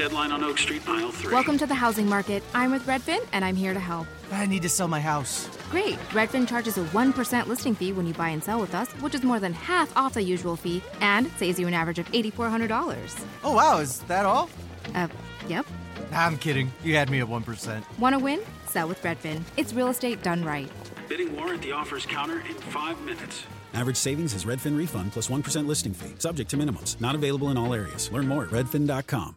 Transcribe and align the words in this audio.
deadline 0.00 0.32
on 0.32 0.42
Oak 0.42 0.56
Street, 0.56 0.80
aisle 0.88 1.10
three. 1.10 1.30
Welcome 1.30 1.58
to 1.58 1.66
the 1.66 1.74
housing 1.74 2.08
market. 2.08 2.42
I'm 2.54 2.70
with 2.70 2.86
Redfin, 2.86 3.22
and 3.32 3.44
I'm 3.44 3.54
here 3.54 3.74
to 3.74 3.80
help. 3.80 4.06
I 4.32 4.46
need 4.46 4.62
to 4.62 4.68
sell 4.70 4.88
my 4.88 4.98
house. 4.98 5.46
Great. 5.70 5.96
Redfin 6.12 6.48
charges 6.48 6.78
a 6.78 6.84
1% 6.84 7.46
listing 7.46 7.74
fee 7.74 7.92
when 7.92 8.06
you 8.06 8.14
buy 8.14 8.30
and 8.30 8.42
sell 8.42 8.58
with 8.58 8.74
us, 8.74 8.90
which 9.02 9.14
is 9.14 9.22
more 9.22 9.38
than 9.38 9.52
half 9.52 9.94
off 9.98 10.14
the 10.14 10.22
usual 10.22 10.56
fee 10.56 10.82
and 11.02 11.30
saves 11.32 11.60
you 11.60 11.66
an 11.66 11.74
average 11.74 11.98
of 11.98 12.10
$8,400. 12.12 13.24
Oh, 13.44 13.52
wow, 13.52 13.76
is 13.76 14.00
that 14.04 14.24
all? 14.24 14.48
Uh, 14.94 15.08
yep. 15.46 15.66
I'm 16.12 16.38
kidding. 16.38 16.72
You 16.82 16.94
had 16.94 17.10
me 17.10 17.20
at 17.20 17.26
1%. 17.26 17.98
Want 17.98 18.14
to 18.14 18.18
win? 18.18 18.40
Sell 18.68 18.88
with 18.88 19.02
Redfin. 19.02 19.42
It's 19.58 19.74
real 19.74 19.88
estate 19.88 20.22
done 20.22 20.42
right. 20.42 20.70
Bidding 21.10 21.36
war 21.36 21.52
at 21.52 21.60
the 21.60 21.72
offers 21.72 22.06
counter 22.06 22.40
in 22.40 22.54
five 22.54 22.98
minutes. 23.02 23.42
Average 23.74 23.98
savings 23.98 24.32
is 24.32 24.46
Redfin 24.46 24.78
refund 24.78 25.12
plus 25.12 25.28
1 25.28 25.42
listing 25.66 25.92
fee, 25.92 26.14
subject 26.18 26.48
to 26.52 26.56
minimums. 26.56 26.98
Not 27.02 27.14
available 27.14 27.50
in 27.50 27.58
all 27.58 27.74
areas. 27.74 28.10
Learn 28.10 28.26
more 28.26 28.44
at 28.44 28.50
redfin.com. 28.50 29.36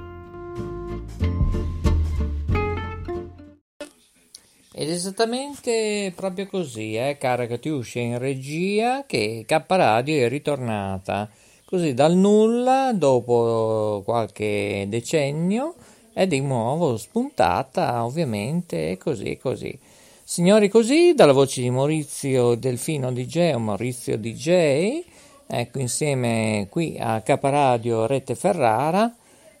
Ed 4.73 4.89
esattamente 4.89 6.13
proprio 6.15 6.47
così, 6.47 6.95
eh, 6.95 7.17
cara 7.19 7.45
Catiuscia 7.45 7.99
in 7.99 8.17
regia, 8.17 9.03
che 9.05 9.43
K 9.45 9.63
Radio 9.67 10.25
è 10.25 10.29
ritornata 10.29 11.29
così 11.65 11.93
dal 11.93 12.15
nulla 12.15 12.91
dopo 12.93 14.01
qualche 14.05 14.85
decennio 14.87 15.75
è 16.13 16.25
di 16.25 16.39
nuovo 16.39 16.95
spuntata, 16.95 18.05
ovviamente, 18.05 18.97
così 18.97 19.31
e 19.31 19.37
così. 19.37 19.77
Signori, 20.23 20.69
così, 20.69 21.13
dalla 21.13 21.33
voce 21.33 21.61
di 21.61 21.69
Maurizio 21.69 22.55
Delfino 22.55 23.11
DJ 23.11 23.53
o 23.53 23.59
Maurizio 23.59 24.17
DJ, 24.17 25.03
ecco, 25.47 25.79
insieme 25.79 26.67
qui 26.69 26.97
a 26.97 27.19
Caparadio 27.21 28.05
Rete 28.05 28.35
Ferrara, 28.35 29.13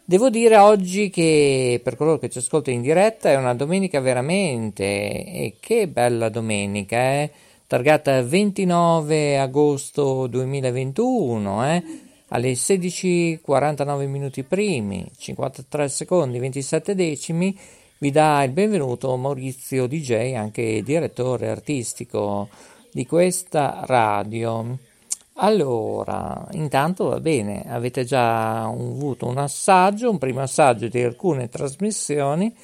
devo 0.03 0.29
dire 0.29 0.57
oggi 0.57 1.09
che 1.09 1.79
per 1.83 1.95
coloro 1.95 2.17
che 2.17 2.29
ci 2.29 2.39
ascoltano 2.39 2.75
in 2.75 2.81
diretta 2.81 3.29
è 3.29 3.35
una 3.35 3.53
domenica 3.53 3.99
veramente, 3.99 4.83
e 4.83 5.55
che 5.59 5.87
bella 5.87 6.29
domenica, 6.29 6.97
eh? 6.97 7.31
targata 7.67 8.21
29 8.21 9.39
agosto 9.39 10.27
2021, 10.27 11.65
eh? 11.67 11.83
alle 12.29 12.51
16.49 12.53 14.07
minuti 14.07 14.43
primi, 14.43 15.09
53 15.17 15.89
secondi, 15.89 16.39
27 16.39 16.95
decimi, 16.95 17.57
vi 17.97 18.09
dà 18.09 18.43
il 18.43 18.51
benvenuto 18.51 19.15
Maurizio 19.15 19.85
DJ, 19.85 20.33
anche 20.33 20.81
direttore 20.81 21.49
artistico 21.49 22.49
di 22.91 23.05
questa 23.05 23.83
radio. 23.85 24.77
Allora, 25.43 26.47
intanto 26.51 27.05
va 27.05 27.19
bene, 27.19 27.63
avete 27.67 28.03
già 28.03 28.63
avuto 28.63 29.25
un 29.25 29.39
assaggio, 29.39 30.11
un 30.11 30.19
primo 30.19 30.41
assaggio 30.41 30.87
di 30.87 31.01
alcune 31.01 31.49
trasmissioni, 31.49 32.55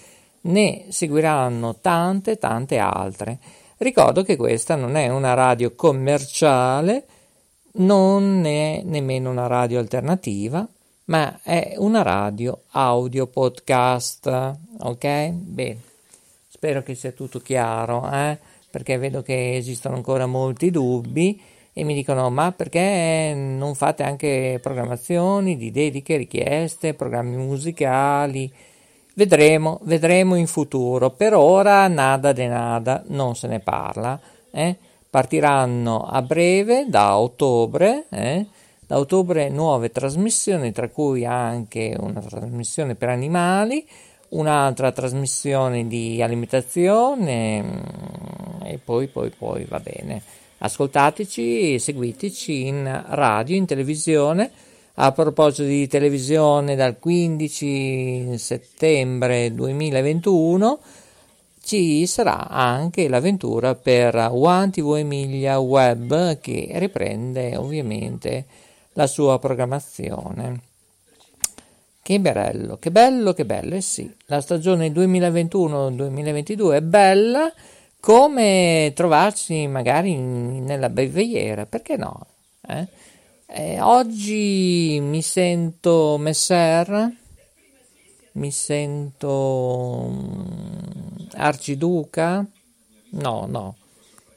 ne 0.42 0.86
seguiranno 0.90 1.78
tante, 1.82 2.38
tante 2.38 2.78
altre. 2.78 3.40
Ricordo 3.78 4.22
che 4.22 4.36
questa 4.36 4.76
non 4.76 4.96
è 4.96 5.08
una 5.08 5.34
radio 5.34 5.74
commerciale, 5.74 7.06
non 7.78 8.46
è 8.46 8.84
nemmeno 8.86 9.32
una 9.32 9.48
radio 9.48 9.80
alternativa, 9.80 10.68
ma 11.06 11.40
è 11.42 11.74
una 11.78 12.04
radio 12.04 12.62
audio 12.74 13.26
podcast. 13.26 14.56
Ok? 14.82 15.30
Bene, 15.32 15.82
spero 16.48 16.84
che 16.84 16.94
sia 16.94 17.12
tutto 17.12 17.40
chiaro, 17.40 18.08
eh? 18.12 18.38
perché 18.70 19.00
vedo 19.00 19.24
che 19.24 19.56
esistono 19.56 19.96
ancora 19.96 20.28
molti 20.28 20.70
dubbi 20.70 21.56
e 21.78 21.84
mi 21.84 21.94
dicono: 21.94 22.32
Ma 22.32 22.52
perché 22.52 23.34
non 23.36 23.76
fate 23.76 24.02
anche 24.02 24.58
programmazioni 24.64 25.56
di 25.56 25.70
dediche, 25.70 26.18
richieste, 26.18 26.96
programmi 26.96 27.36
musicali? 27.36 28.52
Vedremo, 29.14 29.80
vedremo 29.84 30.34
in 30.34 30.48
futuro. 30.48 31.12
Per 31.12 31.36
ora 31.36 31.88
nada 31.88 32.34
de 32.34 32.48
nada, 32.48 33.04
non 33.10 33.36
se 33.36 33.48
ne 33.48 33.60
parla. 33.60 34.20
Eh? 34.50 34.76
Partiranno 35.08 36.02
a 36.02 36.20
breve, 36.24 36.88
da 36.90 37.16
ottobre, 37.20 38.06
eh? 38.10 38.48
da 38.88 38.98
ottobre 38.98 39.50
nuove 39.50 39.92
trasmissioni, 39.92 40.72
tra 40.72 40.90
cui 40.90 41.26
anche 41.26 41.96
una 42.00 42.22
trasmissione 42.22 42.96
per 42.96 43.10
animali, 43.10 43.88
un'altra 44.30 44.92
trasmissione 44.92 45.88
di 45.88 46.22
alimentazione 46.22 47.62
mm, 47.62 48.62
e 48.64 48.80
poi, 48.84 49.08
poi, 49.08 49.30
poi 49.30 49.66
va 49.66 49.80
bene. 49.80 50.22
Ascoltateci, 50.60 51.78
seguiteci 51.78 52.66
in 52.68 53.04
radio, 53.10 53.56
in 53.56 53.66
televisione. 53.66 54.52
A 54.96 55.12
proposito 55.12 55.64
di 55.64 55.88
televisione, 55.88 56.76
dal 56.76 56.98
15 56.98 58.38
settembre 58.38 59.54
2021 59.54 60.80
ci 61.62 62.08
sarà 62.08 62.48
anche 62.48 63.08
l'avventura 63.10 63.76
per 63.76 64.16
One 64.16 64.70
TV 64.70 64.96
Emilia 64.96 65.60
Web 65.60 66.40
che 66.40 66.70
riprende 66.76 67.58
ovviamente 67.58 68.46
la 68.94 69.06
sua 69.06 69.38
programmazione. 69.38 70.67
Che 72.08 72.22
bello, 72.22 72.78
che 72.78 72.90
bello, 72.90 73.34
che 73.34 73.44
bello, 73.44 73.76
eh 73.76 73.82
sì, 73.82 74.10
la 74.28 74.40
stagione 74.40 74.88
2021-2022 74.94 76.76
è 76.76 76.82
bella, 76.82 77.52
come 78.00 78.94
trovarsi 78.96 79.68
magari 79.68 80.12
in, 80.12 80.64
nella 80.64 80.88
beviera, 80.88 81.66
perché 81.66 81.98
no? 81.98 82.26
Eh? 82.66 82.88
Eh, 83.48 83.82
oggi 83.82 85.00
mi 85.02 85.22
sento 85.22 86.16
messer, 86.18 87.12
mi 88.32 88.52
sento 88.52 90.10
arciduca? 91.34 92.46
No, 93.10 93.46
no. 93.50 93.76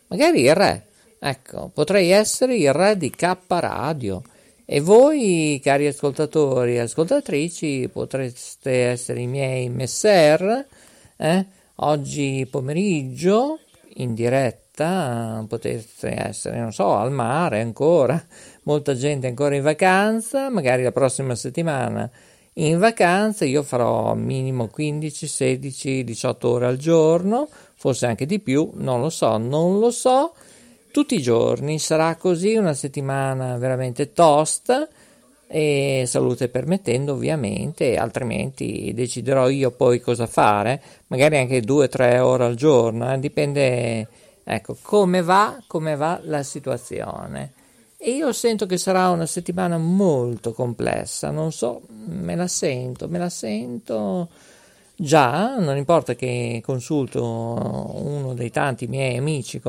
Magari 0.09 0.41
il 0.41 0.57
re. 0.57 0.87
Ecco, 1.21 1.71
potrei 1.73 2.11
essere 2.11 2.57
il 2.57 2.73
re 2.73 2.97
di 2.97 3.11
K 3.11 3.37
Radio. 3.47 4.25
E 4.73 4.81
voi, 4.81 5.61
cari 5.61 5.89
ascoltatori 5.89 6.77
e 6.77 6.79
ascoltatrici, 6.79 7.91
potreste 7.93 8.71
essere 8.71 9.21
i 9.21 9.27
miei 9.27 9.69
messer. 9.69 10.65
Eh? 11.17 11.47
Oggi 11.75 12.47
pomeriggio, 12.49 13.59
in 13.95 14.15
diretta, 14.15 15.45
potete 15.49 16.28
essere, 16.28 16.61
non 16.61 16.72
so, 16.72 16.95
al 16.95 17.11
mare 17.11 17.61
ancora. 17.61 18.25
Molta 18.63 18.95
gente 18.95 19.27
ancora 19.27 19.57
in 19.57 19.63
vacanza. 19.63 20.49
Magari 20.51 20.84
la 20.84 20.93
prossima 20.93 21.34
settimana 21.34 22.09
in 22.55 22.78
vacanza 22.78 23.45
io 23.45 23.63
farò 23.63 24.15
minimo 24.15 24.69
15, 24.69 25.27
16, 25.27 26.05
18 26.05 26.49
ore 26.49 26.66
al 26.66 26.77
giorno, 26.77 27.49
forse 27.75 28.07
anche 28.07 28.27
di 28.27 28.39
più, 28.39 28.71
non 28.75 29.01
lo 29.01 29.09
so, 29.09 29.37
non 29.37 29.78
lo 29.78 29.91
so. 29.91 30.34
Tutti 30.92 31.15
i 31.15 31.22
giorni 31.22 31.78
sarà 31.78 32.16
così 32.16 32.57
una 32.57 32.75
settimana 32.75 33.57
veramente 33.59 34.13
tosta 34.13 34.89
e 35.47 36.04
salute 36.07 36.48
permettendo 36.48 37.13
ovviamente, 37.13 37.97
altrimenti 37.97 38.92
deciderò 38.95 39.48
io 39.48 39.71
poi 39.71 40.01
cosa 40.01 40.27
fare, 40.27 40.83
magari 41.09 41.39
anche 41.39 41.60
2-3 41.60 42.19
ore 42.19 42.45
al 42.45 42.54
giorno, 42.54 43.13
eh, 43.13 43.19
dipende 43.21 44.07
ecco 44.42 44.77
come 44.83 45.22
va, 45.22 45.63
come 45.66 45.95
va 45.95 46.21
la 46.25 46.42
situazione. 46.42 47.53
e 47.97 48.13
io 48.13 48.33
sento 48.33 48.66
che 48.66 48.78
sarà 48.78 49.10
una 49.10 49.27
settimana 49.27 49.77
molto 49.77 50.53
complessa, 50.53 51.31
non 51.31 51.53
so, 51.53 51.83
me 52.07 52.34
la 52.34 52.48
sento, 52.48 53.09
me 53.09 53.19
la 53.19 53.28
sento 53.28 54.28
già, 55.01 55.59
non 55.59 55.79
importa 55.79 56.15
che 56.15 56.61
consulto 56.63 57.25
uno 57.25 58.35
dei 58.35 58.51
tanti 58.51 58.87
miei 58.87 59.17
amici 59.17 59.61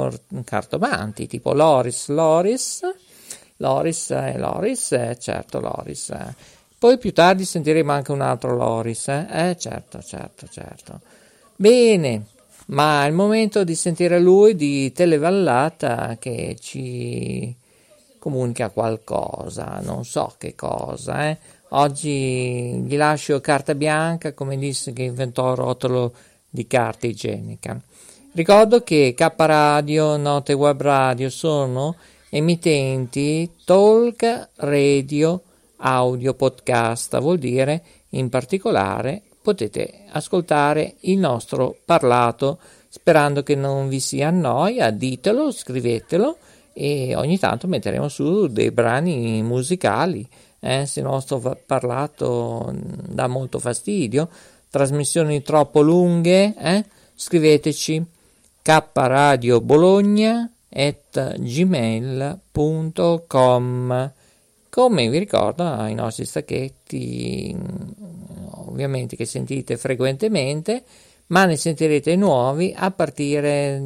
cartomanti, 0.44 1.28
tipo 1.28 1.54
Loris 1.54 2.10
Loris, 2.10 2.82
Loris 3.58 4.12
e 4.12 4.34
eh, 4.34 4.38
Loris, 4.38 4.92
eh, 4.92 5.18
certo 5.18 5.60
Loris. 5.60 6.10
Eh. 6.10 6.36
Poi 6.78 6.98
più 6.98 7.14
tardi 7.14 7.46
sentiremo 7.46 7.92
anche 7.92 8.12
un 8.12 8.22
altro 8.22 8.56
Loris, 8.56 9.08
eh? 9.08 9.28
eh 9.30 9.58
certo, 9.58 10.02
certo, 10.02 10.48
certo. 10.50 11.00
Bene, 11.56 12.26
ma 12.68 13.06
è 13.06 13.08
il 13.08 13.14
momento 13.14 13.64
di 13.64 13.76
sentire 13.76 14.20
lui 14.20 14.56
di 14.56 14.92
Televallata 14.92 16.18
che 16.20 16.58
ci 16.60 17.56
comunica 18.20 18.70
qualcosa, 18.70 19.80
non 19.82 20.04
so 20.04 20.34
che 20.38 20.56
cosa. 20.56 21.30
Eh. 21.30 21.38
Oggi 21.74 22.84
gli 22.86 22.98
lascio 22.98 23.40
carta 23.40 23.76
bianca, 23.76 24.34
come 24.34 24.58
disse 24.58 24.92
che 24.92 25.04
inventò 25.04 25.52
il 25.52 25.58
rotolo 25.58 26.14
di 26.50 26.68
carta 26.68 27.08
igienica. 27.08 27.80
Ricordo 28.34 28.82
che 28.84 29.14
K 29.16 29.34
Radio, 29.38 30.18
Note 30.18 30.52
Web 30.52 30.82
Radio 30.82 31.30
sono 31.30 31.96
emittenti 32.30 33.50
talk 33.64 34.50
radio 34.56 35.42
audio 35.78 36.34
podcast, 36.34 37.18
vuol 37.20 37.38
dire 37.38 37.84
in 38.10 38.28
particolare 38.28 39.22
potete 39.42 40.04
ascoltare 40.10 40.96
il 41.02 41.20
nostro 41.20 41.78
parlato 41.86 42.60
sperando 42.90 43.44
che 43.44 43.56
non 43.56 43.88
vi 43.88 44.02
si 44.02 44.22
annoia, 44.22 44.92
ditelo, 44.92 45.52
scrivetelo 45.52 46.38
e 46.74 47.16
ogni 47.16 47.40
tanto 47.40 47.68
metteremo 47.68 48.10
su 48.10 48.48
dei 48.48 48.72
brani 48.72 49.42
musicali. 49.42 50.28
Eh, 50.62 50.86
se 50.86 51.00
il 51.00 51.08
nostro 51.08 51.58
parlato 51.66 52.72
dà 52.74 53.26
molto 53.28 53.60
fastidio, 53.60 54.30
trasmissioni 54.70 55.42
troppo 55.42 55.82
lunghe, 55.82 56.54
eh, 56.58 56.86
scriveteci 57.16 58.06
kradiobologna 58.62 60.52
at 60.70 61.40
gmail.com 61.40 62.40
come 64.70 65.10
vi 65.10 65.18
ricordo 65.18 65.66
ai 65.66 65.94
nostri 65.94 66.24
stacchetti 66.26 67.54
ovviamente 68.52 69.18
che 69.18 69.26
sentite 69.26 69.76
frequentemente 69.76 70.84
ma 71.28 71.46
ne 71.46 71.58
sentirete 71.58 72.16
nuovi 72.16 72.74
a 72.76 72.92
partire 72.92 73.82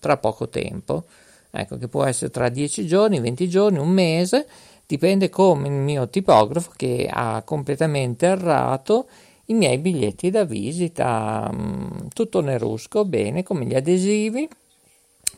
tra 0.00 0.16
poco 0.18 0.48
tempo. 0.48 1.04
Ecco 1.50 1.78
che 1.78 1.88
può 1.88 2.04
essere 2.04 2.30
tra 2.30 2.48
10 2.48 2.86
giorni, 2.86 3.20
20 3.20 3.48
giorni, 3.48 3.78
un 3.78 3.88
mese, 3.88 4.46
dipende 4.88 5.28
come 5.28 5.68
il 5.68 5.74
mio 5.74 6.08
tipografo 6.08 6.72
che 6.74 7.06
ha 7.12 7.42
completamente 7.42 8.24
errato 8.24 9.06
i 9.46 9.52
miei 9.52 9.76
biglietti 9.76 10.30
da 10.30 10.44
visita, 10.44 11.50
mm, 11.52 12.06
tutto 12.14 12.40
nerusco, 12.40 13.04
bene, 13.04 13.42
come 13.42 13.66
gli 13.66 13.74
adesivi, 13.74 14.48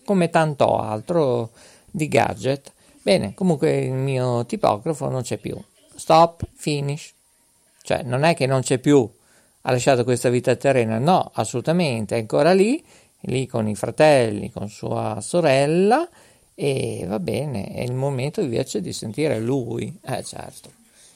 come 0.05 0.31
tanto 0.31 0.79
altro 0.79 1.50
di 1.91 2.06
gadget. 2.06 2.73
Bene, 3.02 3.35
comunque 3.35 3.79
il 3.79 3.93
mio 3.93 4.47
tipografo 4.47 5.08
non 5.08 5.23
c'è 5.23 5.37
più. 5.37 5.61
Stop, 5.97 6.47
finish. 6.55 7.12
Cioè, 7.82 8.05
non 8.05 8.23
è 8.23 8.35
che 8.37 8.47
non 8.47 8.61
c'è 8.61 8.79
più, 8.79 9.08
ha 9.62 9.70
lasciato 9.73 10.05
questa 10.05 10.29
vita 10.29 10.55
terrena, 10.55 10.99
no, 10.99 11.29
assolutamente, 11.35 12.14
è 12.14 12.20
ancora 12.20 12.52
lì 12.52 12.81
lì 13.23 13.47
con 13.47 13.67
i 13.69 13.75
fratelli, 13.75 14.50
con 14.50 14.69
sua 14.69 15.19
sorella 15.20 16.08
e 16.62 17.07
va 17.07 17.19
bene, 17.19 17.73
è 17.73 17.81
il 17.81 17.95
momento 17.95 18.43
invece 18.43 18.83
di 18.83 18.93
sentire 18.93 19.41
lui. 19.41 19.99
Eh 20.05 20.23
certo. 20.23 20.69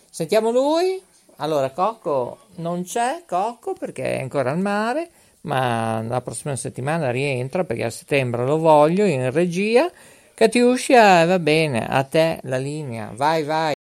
Sentiamo 0.09 0.51
lui. 0.51 0.99
Allora, 1.37 1.69
Cocco 1.69 2.47
non 2.57 2.85
c'è, 2.85 3.25
Cocco 3.27 3.75
perché 3.75 4.17
è 4.17 4.23
ancora 4.23 4.53
al 4.53 4.59
mare, 4.59 5.11
ma 5.43 6.01
la 6.01 6.23
prossima 6.23 6.57
settimana 6.57 7.11
rientra 7.11 7.65
perché 7.65 7.85
a 7.85 7.91
settembre 7.91 8.47
lo 8.47 8.57
voglio 8.57 9.05
in 9.05 9.31
regia. 9.31 9.91
Catiuscia, 10.33 11.27
va 11.27 11.39
bene, 11.39 11.87
a 11.87 12.03
te 12.05 12.39
la 12.45 12.57
linea, 12.57 13.13
vai 13.15 13.43
vai. 13.43 13.75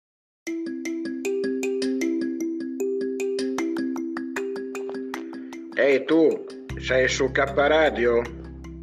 Ehi 5.78 6.04
tu, 6.04 6.46
sei 6.78 7.08
su 7.08 7.32
K 7.32 7.38
Radio? 7.56 8.22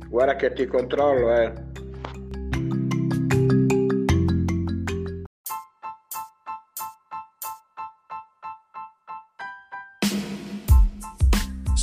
Guarda 0.09 0.37
che 0.37 0.55
ti 0.55 0.65
controllo, 0.65 1.37
eh. 1.37 1.69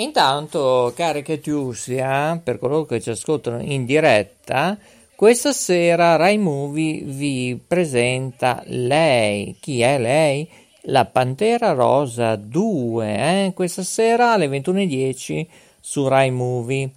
Intanto, 0.00 0.92
care 0.94 1.22
Catiusia, 1.22 2.40
per 2.42 2.58
coloro 2.60 2.84
che 2.84 3.00
ci 3.00 3.10
ascoltano 3.10 3.60
in 3.60 3.84
diretta, 3.84 4.78
questa 5.16 5.52
sera 5.52 6.14
Rai 6.14 6.38
Movie 6.38 7.02
vi 7.02 7.60
presenta 7.66 8.62
lei. 8.66 9.56
Chi 9.60 9.80
è 9.80 9.98
lei? 9.98 10.48
La 10.82 11.04
Pantera 11.04 11.72
Rosa 11.72 12.36
2, 12.36 13.46
eh? 13.46 13.52
questa 13.54 13.82
sera 13.82 14.34
alle 14.34 14.46
21.10 14.46 15.44
su 15.80 16.06
Rai 16.06 16.30
Movie. 16.30 16.88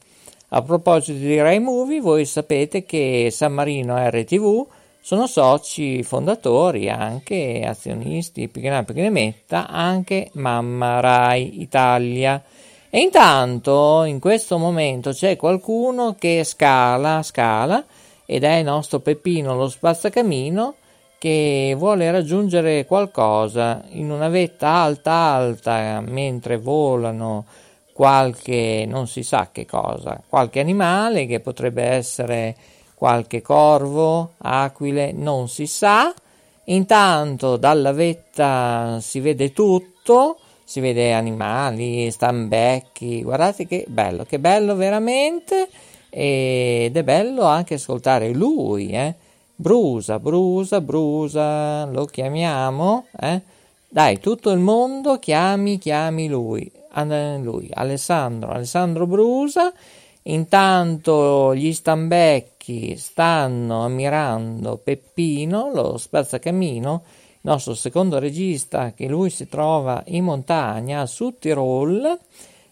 A 0.50 0.62
proposito 0.62 1.18
di 1.18 1.42
Rai 1.42 1.60
Movie, 1.60 2.02
voi 2.02 2.26
sapete 2.26 2.86
che 2.86 3.30
San 3.32 3.54
Marino 3.54 3.98
e 3.98 4.12
RTV 4.12 4.68
sono 5.00 5.26
soci 5.26 6.04
fondatori, 6.04 6.88
anche 6.88 7.64
azionisti, 7.66 8.48
più 8.48 8.62
che 8.62 8.70
ne 8.70 9.10
metta, 9.10 9.68
anche 9.68 10.30
Mamma 10.34 11.00
Rai 11.00 11.62
Italia. 11.64 12.44
E 12.94 13.00
intanto, 13.00 14.04
in 14.04 14.20
questo 14.20 14.58
momento, 14.58 15.12
c'è 15.12 15.38
qualcuno 15.38 16.16
che 16.20 16.44
scala, 16.44 17.24
scala, 17.24 17.82
ed 18.26 18.44
è 18.44 18.56
il 18.56 18.66
nostro 18.66 19.00
Peppino, 19.00 19.56
lo 19.56 19.70
spazzacamino, 19.70 20.76
che 21.18 21.74
vuole 21.78 22.12
raggiungere 22.12 22.86
qualcosa 22.86 23.82
in 23.92 24.12
una 24.12 24.28
vetta 24.28 24.68
alta 24.68 25.12
alta 25.12 26.02
mentre 26.02 26.58
volano 26.58 27.46
qualche 27.94 28.86
non 28.86 29.08
si 29.08 29.24
sa 29.24 29.50
che 29.54 29.66
cosa, 29.66 30.22
qualche 30.28 30.60
animale 30.60 31.28
che 31.28 31.40
potrebbe 31.40 31.84
essere 31.84 32.58
qualche 32.96 33.42
corvo, 33.42 34.34
aquile, 34.40 35.14
non 35.14 35.48
si 35.48 35.66
sa. 35.66 36.14
Intanto 36.66 37.56
dalla 37.56 37.94
vetta 37.94 38.98
si 39.00 39.22
vede 39.22 39.54
tutto, 39.54 40.40
si 40.72 40.80
vede 40.80 41.12
animali, 41.12 42.10
stambecchi, 42.10 43.24
guardate 43.24 43.68
che 43.68 43.84
bello, 43.90 44.24
che 44.24 44.40
bello 44.40 44.74
veramente 44.76 45.68
ed 46.10 46.96
è 46.96 47.04
bello 47.04 47.44
anche 47.44 47.74
ascoltare 47.74 48.30
lui, 48.32 48.92
eh? 48.92 49.14
Brusa, 49.54 50.18
brusa, 50.18 50.80
brusa, 50.80 51.84
lo 51.88 52.06
chiamiamo, 52.06 53.08
eh? 53.20 53.42
Dai, 53.90 54.22
tutto 54.22 54.52
il 54.52 54.60
mondo 54.60 55.20
chiami, 55.20 55.78
chiami 55.78 56.30
lui 56.30 56.72
lui, 57.42 57.70
Alessandro, 57.74 58.52
Alessandro 58.52 59.06
Brusa. 59.06 59.74
Intanto 60.24 61.54
gli 61.54 61.74
stambecchi 61.74 62.96
stanno 62.96 63.84
ammirando 63.84 64.80
Peppino, 64.82 65.70
lo 65.74 65.98
spazzacamino, 65.98 67.04
nostro 67.42 67.74
secondo 67.74 68.20
regista, 68.20 68.94
che 68.94 69.08
lui 69.08 69.30
si 69.30 69.48
trova 69.48 70.04
in 70.08 70.24
montagna, 70.24 71.06
su 71.06 71.36
Tirol, 71.40 72.18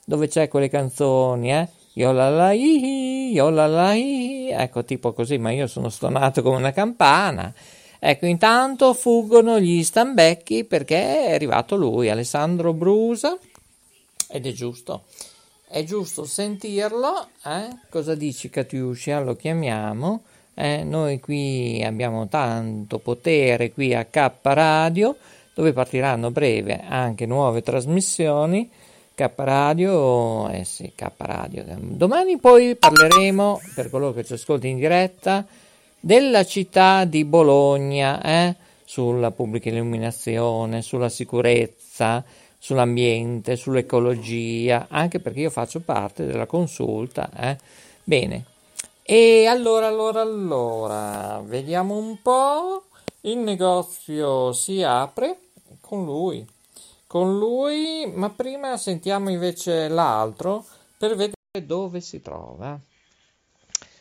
dove 0.05 0.27
c'è 0.27 0.47
quelle 0.47 0.69
canzoni, 0.69 1.51
eh? 1.51 1.67
Yolalai, 1.93 3.31
yolalai, 3.31 4.49
ecco 4.51 4.85
tipo 4.85 5.11
così, 5.11 5.37
ma 5.37 5.51
io 5.51 5.67
sono 5.67 5.89
stonato 5.89 6.41
come 6.41 6.57
una 6.57 6.71
campana. 6.71 7.53
Ecco, 7.99 8.25
intanto 8.25 8.93
fuggono 8.93 9.59
gli 9.59 9.83
stambecchi 9.83 10.63
perché 10.63 11.25
è 11.25 11.33
arrivato 11.33 11.75
lui, 11.75 12.09
Alessandro 12.09 12.71
Brusa, 12.71 13.37
ed 14.29 14.47
è 14.47 14.51
giusto. 14.51 15.03
È 15.67 15.83
giusto 15.83 16.23
sentirlo, 16.23 17.27
eh? 17.43 17.67
cosa 17.89 18.15
dici 18.15 18.49
Katiuscia? 18.49 19.19
Lo 19.19 19.35
chiamiamo. 19.35 20.23
Eh? 20.59 20.83
Noi 20.83 21.21
qui 21.21 21.81
abbiamo 21.85 22.27
tanto 22.27 22.99
potere 22.99 23.71
qui 23.71 23.95
a 23.95 24.03
K 24.03 24.29
Radio, 24.41 25.15
dove 25.53 25.71
partiranno 25.71 26.31
breve 26.31 26.81
anche 26.85 27.25
nuove 27.25 27.61
trasmissioni. 27.61 28.69
K 29.15 29.31
Radio, 29.35 30.49
eh 30.49 30.65
sì, 30.65 30.91
K 30.93 31.11
Radio. 31.15 31.63
Domani 31.77 32.37
poi 32.39 32.75
parleremo, 32.75 33.61
per 33.73 33.89
coloro 33.89 34.11
che 34.11 34.25
ci 34.25 34.33
ascolti 34.33 34.67
in 34.67 34.75
diretta, 34.75 35.45
della 35.97 36.43
città 36.43 37.05
di 37.05 37.23
Bologna, 37.23 38.21
eh? 38.21 38.55
sulla 38.83 39.31
pubblica 39.31 39.69
illuminazione, 39.69 40.81
sulla 40.81 41.09
sicurezza, 41.09 42.21
sull'ambiente, 42.57 43.55
sull'ecologia, 43.55 44.87
anche 44.89 45.19
perché 45.21 45.39
io 45.39 45.49
faccio 45.49 45.79
parte 45.79 46.25
della 46.25 46.45
consulta. 46.45 47.29
Eh? 47.37 47.57
Bene, 48.03 48.43
e 49.11 49.47
allora, 49.47 49.87
allora, 49.87 50.21
allora, 50.21 51.41
vediamo 51.43 51.97
un 51.97 52.21
po'. 52.21 52.83
Il 53.21 53.39
negozio 53.39 54.53
si 54.53 54.83
apre 54.83 55.39
con 55.81 56.05
lui. 56.05 56.47
Con 57.07 57.39
lui, 57.39 58.05
ma 58.13 58.29
prima 58.29 58.77
sentiamo 58.77 59.31
invece 59.31 59.87
l'altro 59.87 60.63
per 60.99 61.15
vedere 61.15 61.33
dove 61.65 62.01
si 62.01 62.21
trova. 62.21 62.79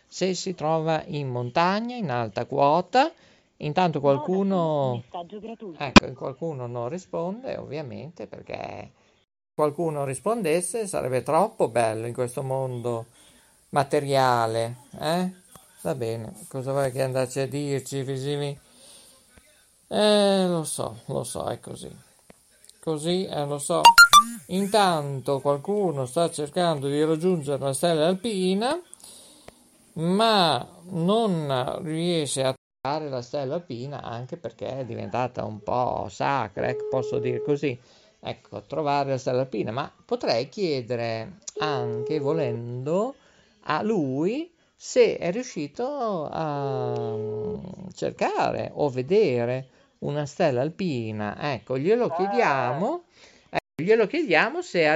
Se 0.06 0.34
si 0.34 0.54
trova 0.54 1.02
in 1.06 1.30
montagna, 1.30 1.96
in 1.96 2.10
alta 2.10 2.44
quota, 2.44 3.10
intanto 3.56 4.00
qualcuno... 4.00 5.04
Ecco, 5.78 6.12
qualcuno 6.12 6.66
non 6.66 6.90
risponde, 6.90 7.56
ovviamente, 7.56 8.26
perché 8.26 8.92
qualcuno 9.54 10.04
rispondesse 10.04 10.86
sarebbe 10.86 11.22
troppo 11.22 11.68
bello 11.68 12.06
in 12.06 12.12
questo 12.12 12.42
mondo 12.42 13.06
materiale, 13.70 14.76
eh? 14.98 15.32
Va 15.82 15.94
bene, 15.94 16.32
cosa 16.48 16.72
vuoi 16.72 16.90
che 16.90 17.02
andaci 17.02 17.40
a 17.40 17.46
dirci, 17.46 18.02
Visimi? 18.02 18.58
Eh, 19.88 20.46
lo 20.46 20.64
so, 20.64 20.98
lo 21.06 21.24
so, 21.24 21.46
è 21.46 21.60
così. 21.60 21.90
Così, 22.80 23.24
eh, 23.26 23.44
lo 23.44 23.58
so. 23.58 23.82
Intanto 24.48 25.40
qualcuno 25.40 26.06
sta 26.06 26.30
cercando 26.30 26.88
di 26.88 27.02
raggiungere 27.04 27.62
la 27.62 27.72
stella 27.72 28.06
alpina, 28.06 28.80
ma 29.94 30.66
non 30.90 31.80
riesce 31.82 32.42
a 32.42 32.54
trovare 32.80 33.08
la 33.08 33.22
stella 33.22 33.54
alpina 33.54 34.02
anche 34.02 34.36
perché 34.36 34.80
è 34.80 34.84
diventata 34.84 35.44
un 35.44 35.62
po' 35.62 36.08
sacra, 36.10 36.68
ecco, 36.68 36.88
posso 36.90 37.18
dire 37.18 37.42
così. 37.42 37.78
Ecco, 38.20 38.62
trovare 38.62 39.10
la 39.10 39.18
stella 39.18 39.42
alpina, 39.42 39.70
ma 39.70 39.90
potrei 40.04 40.48
chiedere 40.48 41.38
anche 41.58 42.18
volendo 42.18 43.14
a 43.70 43.82
lui 43.82 44.50
se 44.74 45.18
è 45.18 45.30
riuscito 45.30 46.28
a 46.30 47.58
cercare 47.94 48.70
o 48.74 48.88
vedere 48.88 49.68
una 50.00 50.24
stella 50.26 50.62
alpina. 50.62 51.36
Ecco, 51.38 51.76
glielo 51.76 52.08
chiediamo. 52.08 53.04
Ecco, 53.50 53.82
glielo 53.82 54.06
chiediamo 54.06 54.62
se 54.62 54.86
ha, 54.86 54.92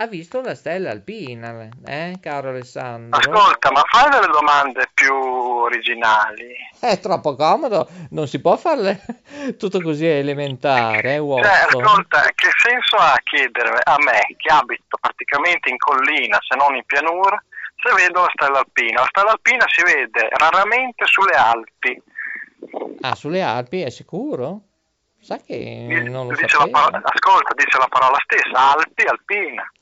ha, 0.00 0.06
visto 0.06 0.40
la 0.40 0.54
stella 0.54 0.90
alpina, 0.90 1.68
eh, 1.84 2.16
caro 2.20 2.48
Alessandro. 2.48 3.18
Ascolta, 3.18 3.70
ma 3.70 3.82
fai 3.86 4.10
delle 4.10 4.32
domande 4.32 4.88
più 4.94 5.14
originali. 5.14 6.54
È 6.80 6.98
troppo 6.98 7.34
comodo, 7.34 7.88
non 8.10 8.26
si 8.26 8.40
può 8.40 8.56
farle 8.56 9.00
tutto 9.58 9.80
così 9.82 10.06
elementare, 10.06 11.14
eh, 11.14 11.18
Cioè, 11.18 11.66
ascolta, 11.68 12.22
che 12.34 12.48
senso 12.56 12.96
ha 12.96 13.14
chiedere 13.22 13.78
a 13.82 13.96
me, 13.98 14.34
che 14.36 14.52
abito 14.52 14.96
praticamente 14.98 15.68
in 15.68 15.76
collina, 15.76 16.38
se 16.40 16.56
non 16.56 16.74
in 16.74 16.84
pianura, 16.86 17.42
se 17.86 17.94
vedo 17.94 18.22
la 18.22 18.30
stella 18.34 18.58
alpina. 18.58 19.00
La 19.00 19.06
stella 19.08 19.30
alpina 19.30 19.64
si 19.68 19.82
vede 19.82 20.28
raramente 20.30 21.04
sulle 21.06 21.34
Alpi. 21.34 22.02
Ah, 23.00 23.14
sulle 23.14 23.42
Alpi 23.42 23.82
è 23.82 23.90
sicuro? 23.90 24.60
Sa 25.20 25.38
che 25.38 25.86
non 26.08 26.28
lo 26.28 26.34
dice 26.34 26.56
parola, 26.70 27.00
Ascolta, 27.02 27.54
dice 27.54 27.78
la 27.78 27.88
parola 27.88 28.18
stessa, 28.22 28.74
Alpi, 28.74 29.04
Alpina. 29.04 29.72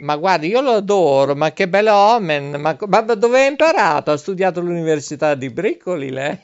Ma 0.00 0.16
guardi, 0.16 0.48
io 0.48 0.62
lo 0.62 0.72
adoro, 0.72 1.34
ma 1.34 1.52
che 1.52 1.68
bello 1.68 1.94
omen, 1.94 2.58
ma, 2.58 2.76
ma 2.86 3.00
dove 3.02 3.40
hai 3.40 3.48
imparato? 3.48 4.10
Ha 4.10 4.16
studiato 4.16 4.60
all'università 4.60 5.34
di 5.34 5.50
Bricoli 5.50 6.10
lei? 6.10 6.38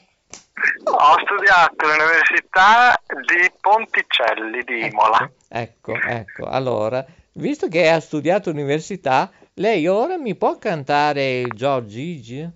Ho 0.84 1.18
studiato 1.24 1.86
all'università 1.86 3.00
di 3.26 3.50
Ponticelli 3.58 4.62
di 4.62 4.82
ecco, 4.82 4.86
Imola. 4.86 5.30
Ecco, 5.48 5.94
ecco, 5.94 6.44
allora, 6.46 7.04
visto 7.32 7.68
che 7.68 7.88
ha 7.88 8.00
studiato 8.00 8.50
all'università, 8.50 9.30
lei 9.58 9.86
ora 9.86 10.16
mi 10.18 10.34
può 10.34 10.58
cantare 10.58 11.40
il 11.40 11.52
Giorgigi? 11.54 12.40
Eh? 12.40 12.50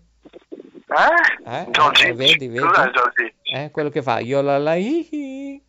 eh? 1.46 1.66
Giorgigi? 1.70 2.08
Eh, 2.08 2.14
vedi, 2.14 2.48
vedi? 2.48 2.58
Cos'è 2.58 2.90
Giorgigi? 2.90 3.34
Eh, 3.52 3.70
quello 3.70 3.88
che 3.88 4.02
fa 4.02 4.18
io 4.18 4.40
la 4.42 4.58
la 4.58 4.74
hi 4.74 5.62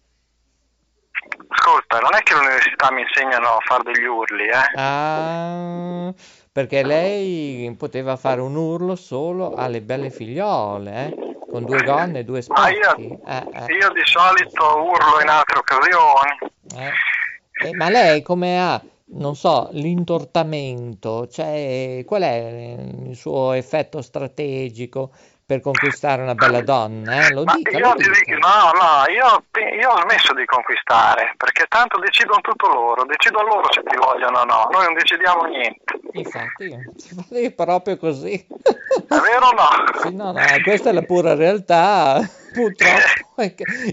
Ascolta, 1.47 1.99
non 1.99 2.15
è 2.15 2.23
che 2.23 2.33
all'università 2.33 2.91
mi 2.91 3.01
insegnano 3.01 3.47
a 3.47 3.59
fare 3.65 3.83
degli 3.91 4.05
urli, 4.05 4.47
eh? 4.47 4.79
Ah, 4.79 6.13
perché 6.51 6.83
lei 6.83 7.73
poteva 7.77 8.15
fare 8.15 8.41
un 8.41 8.55
urlo 8.55 8.95
solo 8.95 9.53
alle 9.53 9.81
belle 9.81 10.09
figliole, 10.09 10.91
eh? 11.05 11.35
Con 11.49 11.65
due 11.65 11.83
gonne 11.83 12.19
e 12.19 12.23
due 12.23 12.41
specchi. 12.41 12.61
Ah, 12.61 12.69
io, 12.69 13.19
eh, 13.25 13.47
eh. 13.53 13.73
io 13.73 13.91
di 13.91 14.01
solito 14.05 14.63
urlo 14.63 15.21
in 15.21 15.27
altre 15.27 15.59
occasioni. 15.59 16.37
Eh. 16.77 17.67
Eh, 17.67 17.75
ma 17.75 17.89
lei 17.89 18.21
come 18.23 18.59
ha 18.59 18.81
non 19.13 19.35
so, 19.35 19.69
l'intortamento, 19.73 21.27
cioè 21.27 22.03
qual 22.05 22.21
è 22.21 22.77
il 23.07 23.15
suo 23.15 23.51
effetto 23.53 24.01
strategico 24.01 25.11
per 25.45 25.59
conquistare 25.59 26.21
una 26.21 26.35
bella 26.35 26.61
donna? 26.61 27.25
Eh? 27.25 27.33
Lo 27.33 27.43
dica, 27.43 27.77
io 27.77 27.89
lo 27.89 27.93
dica. 27.95 28.11
Dico, 28.23 28.37
no, 28.37 28.71
no, 28.71 29.11
io, 29.11 29.43
io, 29.79 29.89
ho 29.89 30.01
smesso 30.07 30.33
di 30.33 30.45
conquistare, 30.45 31.33
perché 31.35 31.65
tanto 31.67 31.99
decidono 31.99 32.39
tutto 32.39 32.67
loro, 32.67 33.03
decidono 33.03 33.47
loro 33.47 33.67
se 33.71 33.83
ti 33.83 33.97
vogliono 33.97 34.39
o 34.39 34.45
no, 34.45 34.69
noi 34.71 34.85
non 34.85 34.93
decidiamo 34.93 35.43
niente. 35.43 35.99
Infatti, 36.13 37.43
è 37.45 37.51
proprio 37.51 37.97
così. 37.97 38.33
È 38.33 39.15
vero 39.15 39.47
o 39.47 39.51
no? 39.51 39.99
Sì, 40.01 40.15
no, 40.15 40.31
no, 40.31 40.41
questa 40.63 40.91
è 40.91 40.93
la 40.93 41.03
pura 41.03 41.35
realtà, 41.35 42.21
purtroppo 42.53 43.41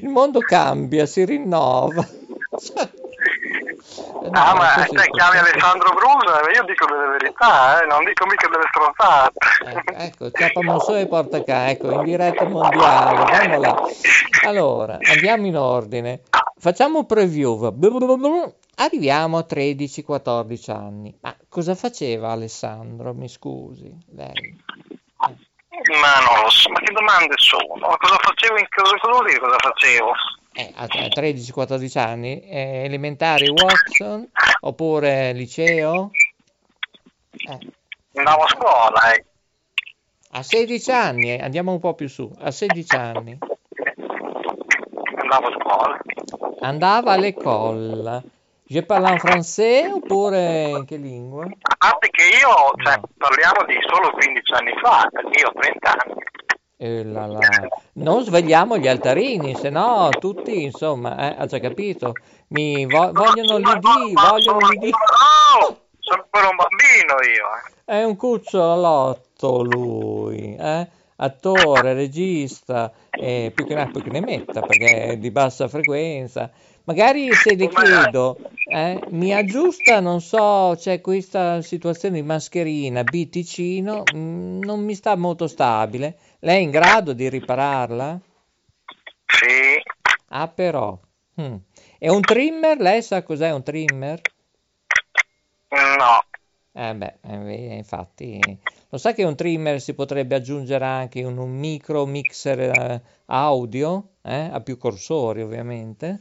il 0.01 0.09
mondo 0.09 0.39
cambia, 0.41 1.07
si 1.07 1.25
rinnova. 1.25 2.07
No, 2.51 2.98
ah, 4.32 4.54
ma 4.54 4.85
te 4.85 5.11
chiami 5.11 5.38
Alessandro 5.38 5.90
Brusa, 5.94 6.40
io 6.54 6.64
dico 6.64 6.87
delle 6.87 7.06
verità, 7.18 7.82
eh, 7.82 7.87
non 7.87 8.04
dico 8.04 8.26
mica 8.26 8.49
delle 8.49 8.64
stronzate. 8.68 9.38
Ecco, 9.78 9.94
ecco 9.94 10.30
Chiappamonso 10.30 10.94
e 10.97 11.06
Portaca, 11.06 11.70
ecco, 11.70 11.90
in 11.90 12.04
diretta 12.04 12.44
mondiale, 12.44 13.32
andiamo 13.32 13.88
Allora, 14.47 14.99
andiamo 15.00 15.47
in 15.47 15.56
ordine. 15.56 16.23
Facciamo 16.58 16.99
un 16.99 17.06
preview. 17.06 17.73
Arriviamo 18.76 19.38
a 19.38 19.47
13-14 19.49 20.70
anni. 20.70 21.16
Ma 21.20 21.35
cosa 21.49 21.75
faceva 21.75 22.30
Alessandro, 22.30 23.14
mi 23.14 23.28
scusi, 23.28 23.92
lei? 24.14 24.56
Ma 26.00 26.18
non 26.26 26.42
lo 26.42 26.50
so, 26.50 26.68
ma 26.70 26.80
che 26.80 26.92
domande 26.92 27.35
sono? 27.37 27.97
Cosa 27.99 28.18
facevo 28.18 28.58
in 28.58 28.66
cosa, 28.68 28.97
cosa 28.99 29.12
vuol 29.12 29.26
dire 29.26 29.38
cosa 29.38 29.56
facevo? 29.58 30.12
Eh, 30.59 30.73
a 30.75 30.87
13-14 30.87 31.99
anni, 31.99 32.41
eh, 32.41 32.83
elementari 32.85 33.49
Watson 33.49 34.29
oppure 34.61 35.33
liceo? 35.33 36.11
Eh. 37.31 37.59
Andavo 38.15 38.43
a 38.43 38.49
scuola, 38.49 39.15
eh. 39.15 39.25
A 40.33 40.43
16 40.43 40.91
anni, 40.91 41.31
eh, 41.31 41.41
andiamo 41.41 41.71
un 41.71 41.79
po' 41.79 41.95
più 41.95 42.09
su, 42.09 42.29
a 42.41 42.50
16 42.50 42.97
anni. 42.97 43.38
Andavo 45.15 45.47
a 45.47 45.53
scuola. 45.53 45.99
Andava 46.61 47.12
all'école. 47.12 48.23
Je 48.71 48.83
parle 48.83 49.12
en 49.12 49.19
français 49.19 49.88
oppure 49.91 50.69
in 50.77 50.85
che 50.85 50.97
lingua? 50.97 51.47
Ah, 51.79 51.97
perché 51.99 52.25
io, 52.25 52.75
cioè, 52.83 52.97
no. 52.97 53.09
parliamo 53.17 53.65
di 53.65 53.79
solo 53.87 54.11
15 54.11 54.53
anni 54.53 54.73
fa, 54.83 55.09
perché 55.11 55.41
io 55.41 55.49
ho 55.49 55.53
30 55.53 55.91
anni. 55.91 56.23
Eh, 56.80 57.02
la, 57.02 57.26
la. 57.26 57.40
Non 57.94 58.23
svegliamo 58.23 58.78
gli 58.78 58.87
altarini, 58.87 59.56
se 59.56 59.68
no 59.68 60.11
tutti, 60.11 60.62
insomma, 60.62 61.35
eh, 61.35 61.35
ha 61.37 61.47
già 61.47 61.58
capito, 61.58 62.12
mi 62.49 62.87
vo- 62.87 63.11
vogliono 63.11 63.58
l'ID, 63.58 64.12
vogliono 64.12 64.68
l'ID. 64.68 64.85
No, 64.85 65.78
sono 65.99 66.23
ancora 66.23 66.49
un 66.49 66.56
bambino 66.56 67.14
io. 67.35 67.47
Eh. 67.85 68.00
È 68.00 68.04
un 68.04 68.14
cucciolotto 68.14 69.62
lui, 69.64 70.54
eh? 70.54 70.88
attore, 71.16 71.94
regista, 71.94 72.92
eh, 73.11 73.50
più, 73.52 73.66
che 73.66 73.75
ne, 73.75 73.90
più 73.90 74.00
che 74.00 74.11
ne 74.11 74.20
metta 74.20 74.61
perché 74.61 75.02
è 75.02 75.16
di 75.16 75.32
bassa 75.32 75.66
frequenza. 75.66 76.49
Magari 76.85 77.30
se 77.35 77.54
le 77.54 77.68
chiedo, 77.68 78.38
eh, 78.73 78.99
mi 79.08 79.35
aggiusta, 79.35 80.00
non 80.00 80.23
so, 80.23 80.75
c'è 80.76 81.02
questa 81.02 81.61
situazione 81.61 82.20
di 82.20 82.26
mascherina, 82.26 83.02
biticino, 83.02 84.04
mh, 84.11 84.18
mm, 84.18 84.62
non 84.62 84.82
mi 84.82 84.94
sta 84.94 85.14
molto 85.16 85.47
stabile. 85.49 86.16
Lei 86.40 86.59
è 86.59 86.62
in 86.62 86.71
grado 86.71 87.14
di 87.14 87.28
ripararla? 87.28 88.21
Sì. 89.26 89.83
Ah, 90.28 90.47
però. 90.47 90.97
Mm. 91.40 91.57
È 91.99 92.09
un 92.09 92.21
trimmer? 92.21 92.78
Lei 92.78 93.02
sa 93.02 93.25
cos'è 93.25 93.50
un 93.50 93.64
trimmer? 93.64 94.21
No. 95.71 96.23
Eh 96.73 96.95
beh, 96.95 97.18
eh, 97.23 97.75
infatti, 97.75 98.40
lo 98.90 98.99
sa 98.99 99.12
che 99.14 99.25
un 99.25 99.35
trimmer 99.35 99.80
si 99.80 99.95
potrebbe 99.95 100.37
aggiungere 100.37 100.85
anche 100.85 101.25
un, 101.25 101.38
un 101.38 101.50
micro 101.50 102.07
mixer 102.07 102.61
eh, 102.61 103.02
audio, 103.26 104.11
eh? 104.23 104.49
a 104.52 104.61
più 104.61 104.78
corsori 104.78 105.42
ovviamente? 105.42 106.21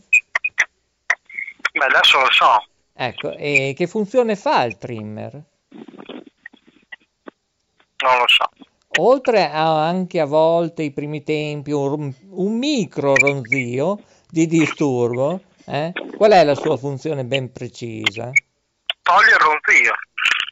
Beh, 1.74 1.86
adesso 1.86 2.20
lo 2.20 2.32
so. 2.32 2.66
Ecco, 2.94 3.34
e 3.34 3.74
che 3.78 3.86
funzione 3.86 4.36
fa 4.36 4.64
il 4.64 4.80
trimmer? 4.80 5.34
Non 7.98 8.18
lo 8.18 8.28
so. 8.28 8.50
Oltre 9.00 9.50
a 9.50 9.86
anche 9.86 10.20
a 10.20 10.26
volte 10.26 10.82
i 10.84 10.92
primi 10.92 11.24
tempi 11.24 11.72
un, 11.72 12.12
un 12.30 12.58
micro 12.58 13.14
ronzio 13.16 14.00
di 14.30 14.48
disturbo, 14.48 15.42
eh? 15.66 15.92
qual 16.16 16.32
è 16.32 16.44
la 16.44 16.56
sua 16.56 16.78
funzione 16.78 17.24
ben 17.24 17.52
precisa? 17.52 18.32
Toglie 19.04 19.30
il 19.30 19.38
ronzio. 19.38 19.94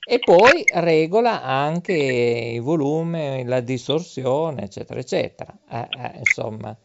E 0.08 0.20
poi 0.20 0.64
regola 0.72 1.42
anche 1.42 1.94
il 1.94 2.62
volume, 2.62 3.44
la 3.46 3.62
distorsione, 3.62 4.64
eccetera, 4.64 5.00
eccetera. 5.00 5.52
Eh, 5.68 5.88
eh, 5.90 6.12
insomma. 6.20 6.76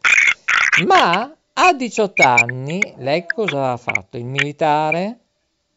Ma 0.87 1.31
a 1.53 1.73
18 1.73 2.23
anni, 2.23 2.79
lei 2.97 3.25
cosa 3.27 3.73
ha 3.73 3.77
fatto? 3.77 4.17
Il 4.17 4.25
militare? 4.25 5.19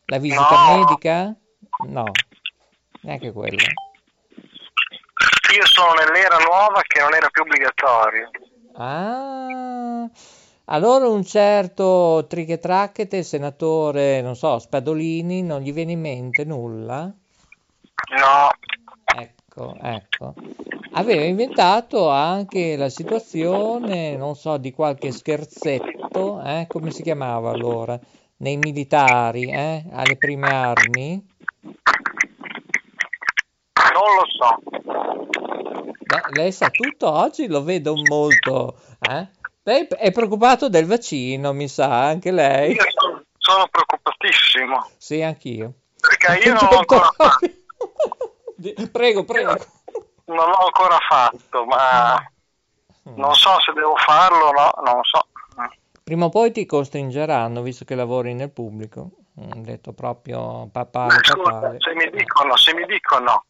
La 0.07 0.17
visita 0.19 0.67
No. 0.67 0.77
medica? 0.79 1.37
No, 1.89 2.11
neanche 3.03 3.33
quello. 3.33 3.59
Io 5.55 5.67
sono 5.67 5.93
nell'era 5.93 6.37
nuova 6.39 6.83
che 6.87 7.01
non 7.01 7.15
era 7.15 7.29
più 7.29 7.43
obbligatorio. 7.43 8.31
Ah, 8.77 10.09
allora 10.65 11.07
un 11.07 11.25
certo 11.25 12.27
trichetracchete, 12.29 13.23
senatore, 13.23 14.21
non 14.21 14.35
so, 14.35 14.59
Spadolini, 14.59 15.43
non 15.43 15.61
gli 15.61 15.73
viene 15.73 15.93
in 15.93 16.01
mente 16.01 16.45
nulla? 16.45 17.03
No, 18.19 18.49
Ecco, 19.17 19.77
ecco. 19.81 20.35
Aveva 20.95 21.23
inventato 21.23 22.09
anche 22.09 22.77
la 22.77 22.89
situazione, 22.89 24.17
non 24.17 24.35
so, 24.35 24.57
di 24.57 24.73
qualche 24.73 25.13
scherzetto, 25.13 26.43
eh? 26.43 26.67
Come 26.69 26.91
si 26.91 27.05
chiamava 27.05 27.53
allora? 27.53 27.97
Nei 28.39 28.57
militari, 28.57 29.49
eh? 29.49 29.85
Alle 29.93 30.17
prime 30.17 30.49
armi? 30.49 31.33
non 33.95 34.15
lo 34.17 34.27
so. 34.27 35.04
Lei 36.31 36.53
sa 36.53 36.69
tutto 36.71 37.11
oggi, 37.11 37.47
lo 37.47 37.63
vedo 37.63 37.95
molto, 37.97 38.77
eh? 39.01 39.29
Lei 39.63 39.87
è 39.87 40.13
preoccupato 40.13 40.69
del 40.69 40.87
vaccino, 40.87 41.53
mi 41.53 41.69
sa, 41.69 42.07
anche 42.07 42.31
lei? 42.31 42.73
Io 42.75 42.85
sono, 42.95 43.23
sono 43.39 43.67
preoccupatissimo 43.69 44.91
Sì, 44.99 45.23
anch'io. 45.23 45.73
perché 46.01 46.47
io 46.47 46.55
non 46.55 46.69
l'ho 46.71 46.79
ancora 46.79 47.11
fatto. 47.17 47.47
Prego, 48.93 49.25
prego. 49.25 49.55
Non 50.27 50.37
l'ho 50.49 50.65
ancora 50.65 50.99
fatto, 51.07 51.65
ma 51.65 52.23
non 53.03 53.35
so 53.35 53.61
se 53.61 53.73
devo 53.73 53.97
farlo 53.97 54.47
o 54.47 54.53
no, 54.53 54.71
non 54.85 54.97
lo 54.97 55.05
so. 55.05 55.27
Prima 56.03 56.27
o 56.27 56.29
poi 56.29 56.53
ti 56.53 56.65
costringeranno, 56.67 57.63
visto 57.63 57.85
che 57.85 57.95
lavori 57.95 58.35
nel 58.35 58.51
pubblico. 58.51 59.11
Ho 59.37 59.49
detto 59.57 59.93
proprio 59.93 60.71
Ma 60.73 60.85
scusa, 61.23 61.35
papale. 61.35 61.77
se 61.81 61.95
mi 61.95 62.09
dicono, 62.11 62.57
se 62.57 62.73
mi 62.75 62.85
dicono 62.87 63.47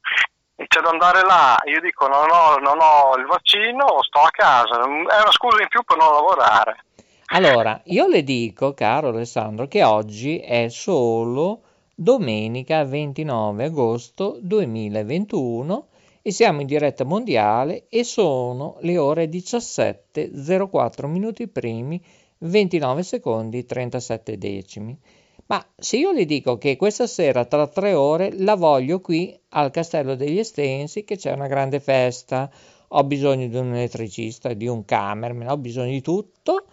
c'è 0.57 0.81
da 0.81 0.91
andare 0.91 1.23
là, 1.23 1.57
io 1.65 1.81
dico 1.81 2.07
non 2.07 2.31
ho, 2.31 2.59
non 2.59 2.79
ho 2.81 3.17
il 3.17 3.27
vaccino, 3.27 4.03
sto 4.03 4.21
a 4.21 4.31
casa, 4.31 4.81
è 4.83 4.87
una 4.87 5.33
scusa 5.33 5.61
in 5.61 5.69
più 5.69 5.83
per 5.83 5.97
non 5.97 6.13
lavorare. 6.13 6.85
Allora, 7.29 7.81
io 7.85 8.07
le 8.07 8.23
dico, 8.23 8.75
caro 8.75 9.09
Alessandro, 9.09 9.67
che 9.67 9.83
oggi 9.83 10.39
è 10.39 10.69
solo 10.69 11.63
domenica 11.95 12.85
29 12.85 13.65
agosto 13.65 14.39
2021 14.41 15.89
e 16.23 16.31
siamo 16.31 16.61
in 16.61 16.67
diretta 16.67 17.05
mondiale 17.05 17.87
e 17.89 18.05
sono 18.05 18.77
le 18.81 18.99
ore 18.99 19.27
17.04 19.27 21.07
minuti 21.07 21.49
primi 21.49 22.03
29 22.39 23.03
secondi 23.03 23.65
37 23.65 24.39
decimi. 24.39 24.99
Ma 25.47 25.65
se 25.77 25.97
io 25.99 26.13
le 26.13 26.25
dico 26.25 26.57
che 26.59 26.77
questa 26.77 27.07
sera 27.07 27.45
tra 27.45 27.67
tre 27.67 27.93
ore 27.93 28.33
la 28.39 28.55
voglio 28.55 29.01
qui 29.01 29.39
al 29.51 29.71
Castello 29.71 30.15
degli 30.15 30.39
Estensi, 30.39 31.05
che 31.05 31.17
c'è 31.17 31.33
una 31.33 31.47
grande 31.47 31.81
festa, 31.81 32.51
ho 32.89 33.05
bisogno 33.05 33.47
di 33.49 33.57
un 33.57 33.75
elettricista, 33.75 34.53
di 34.55 34.67
un 34.67 34.85
cameraman, 34.85 35.49
ho 35.49 35.57
bisogno 35.59 35.91
di 35.91 36.01
tutto, 36.01 36.65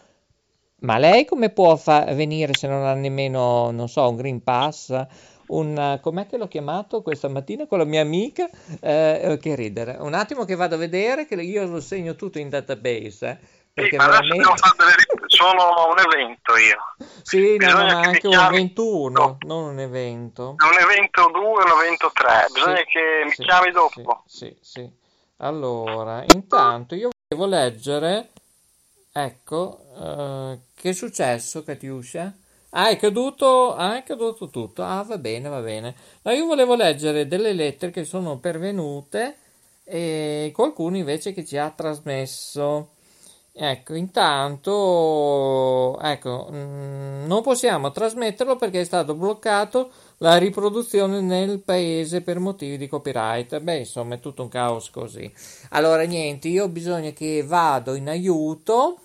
ma 0.82 0.98
lei 0.98 1.26
come 1.26 1.50
può 1.50 1.76
fa- 1.76 2.06
venire 2.14 2.54
se 2.54 2.68
non 2.68 2.84
ha 2.86 2.94
nemmeno, 2.94 3.72
non 3.72 3.88
so, 3.90 4.08
un 4.10 4.16
Green 4.16 4.42
Pass? 4.44 5.06
Un, 5.48 6.00
com'è 6.02 6.28
che 6.28 6.38
l'ho 6.38 6.48
chiamato 6.48 7.02
questa 7.02 7.28
mattina 7.28 7.68
con 7.68 7.78
la 7.80 7.84
mia 7.86 8.02
amica? 8.02 8.50
Eh, 8.80 9.38
che 9.42 9.56
ridere. 9.56 9.98
Un 10.00 10.14
attimo 10.14 10.46
che 10.46 10.56
vado 10.56 10.76
a 10.76 10.78
vedere, 10.78 11.26
che 11.26 11.36
io 11.36 11.66
lo 11.66 11.82
segno 11.82 12.16
tutto 12.16 12.40
in 12.40 12.48
database. 12.50 13.28
eh, 13.30 13.38
Sì, 13.74 13.82
perché 13.82 13.96
ma 13.98 14.04
adesso 14.04 14.22
veramente... 14.22 14.44
devo 14.44 14.56
fare 14.58 14.76
delle 14.78 15.28
sono 15.28 15.88
un 15.90 16.00
evento 16.00 16.58
io. 16.58 16.78
Sì, 17.24 17.52
no, 17.52 17.66
Bisogna 17.66 17.86
ma 17.86 17.88
che 17.88 17.96
mi 17.96 18.06
anche 18.06 18.28
un 18.28 18.34
chiami- 18.34 18.58
21, 18.58 19.38
non 19.46 19.64
un 19.64 19.80
evento. 19.80 20.56
Un 20.58 20.78
evento 20.80 21.30
2 21.32 21.64
un 21.64 21.80
evento 21.80 22.12
3, 22.14 22.48
bisogna 22.52 22.76
Sì, 22.78 22.86
che 22.86 23.22
mi 23.24 23.32
sì, 23.32 23.44
chiami 23.44 23.72
dopo. 23.72 24.24
Sì, 24.26 24.38
sì, 24.38 24.58
sì. 24.60 24.92
Allora, 25.38 26.24
intanto 26.34 26.96
io 26.96 27.10
volevo 27.30 27.50
leggere, 27.50 28.32
ecco, 29.14 29.80
eh, 29.98 30.60
che 30.76 30.90
è 30.90 30.94
successo, 30.94 31.64
Katiuscia? 31.64 32.34
Ah, 32.72 32.90
è 32.90 32.98
caduto, 32.98 33.74
ah, 33.76 33.98
è 33.98 34.04
caduto 34.04 34.50
tutto. 34.50 34.84
Ah, 34.84 35.04
va 35.04 35.18
bene, 35.18 35.48
va 35.50 35.60
bene. 35.62 35.96
No, 36.24 36.32
io 36.32 36.46
volevo 36.46 36.76
leggere 36.76 37.28
delle 37.28 37.54
lettere 37.54 37.92
che 37.92 38.04
sono 38.04 38.38
pervenute 38.38 39.38
e 39.84 40.52
qualcuno 40.54 40.98
invece 40.98 41.34
che 41.34 41.46
ci 41.46 41.58
ha 41.58 41.70
trasmesso. 41.70 42.96
Ecco, 43.54 43.96
intanto, 43.96 46.00
ecco, 46.00 46.48
mm, 46.52 47.26
non 47.26 47.42
possiamo 47.44 47.92
trasmetterlo 47.92 48.56
perché 48.56 48.80
è 48.82 48.84
stato 48.86 49.14
bloccato 49.14 49.92
la 50.20 50.38
riproduzione 50.38 51.20
nel 51.20 51.60
paese 51.60 52.22
per 52.22 52.40
motivi 52.40 52.78
di 52.78 52.88
copyright. 52.88 53.60
Beh, 53.60 53.80
insomma, 53.80 54.16
è 54.16 54.20
tutto 54.22 54.44
un 54.44 54.48
caos 54.50 54.90
così. 54.90 55.32
Allora, 55.72 56.04
niente, 56.04 56.48
io 56.48 56.64
ho 56.66 56.70
bisogno 56.70 57.12
che 57.14 57.44
vado 57.44 57.94
in 57.96 58.08
aiuto, 58.08 59.00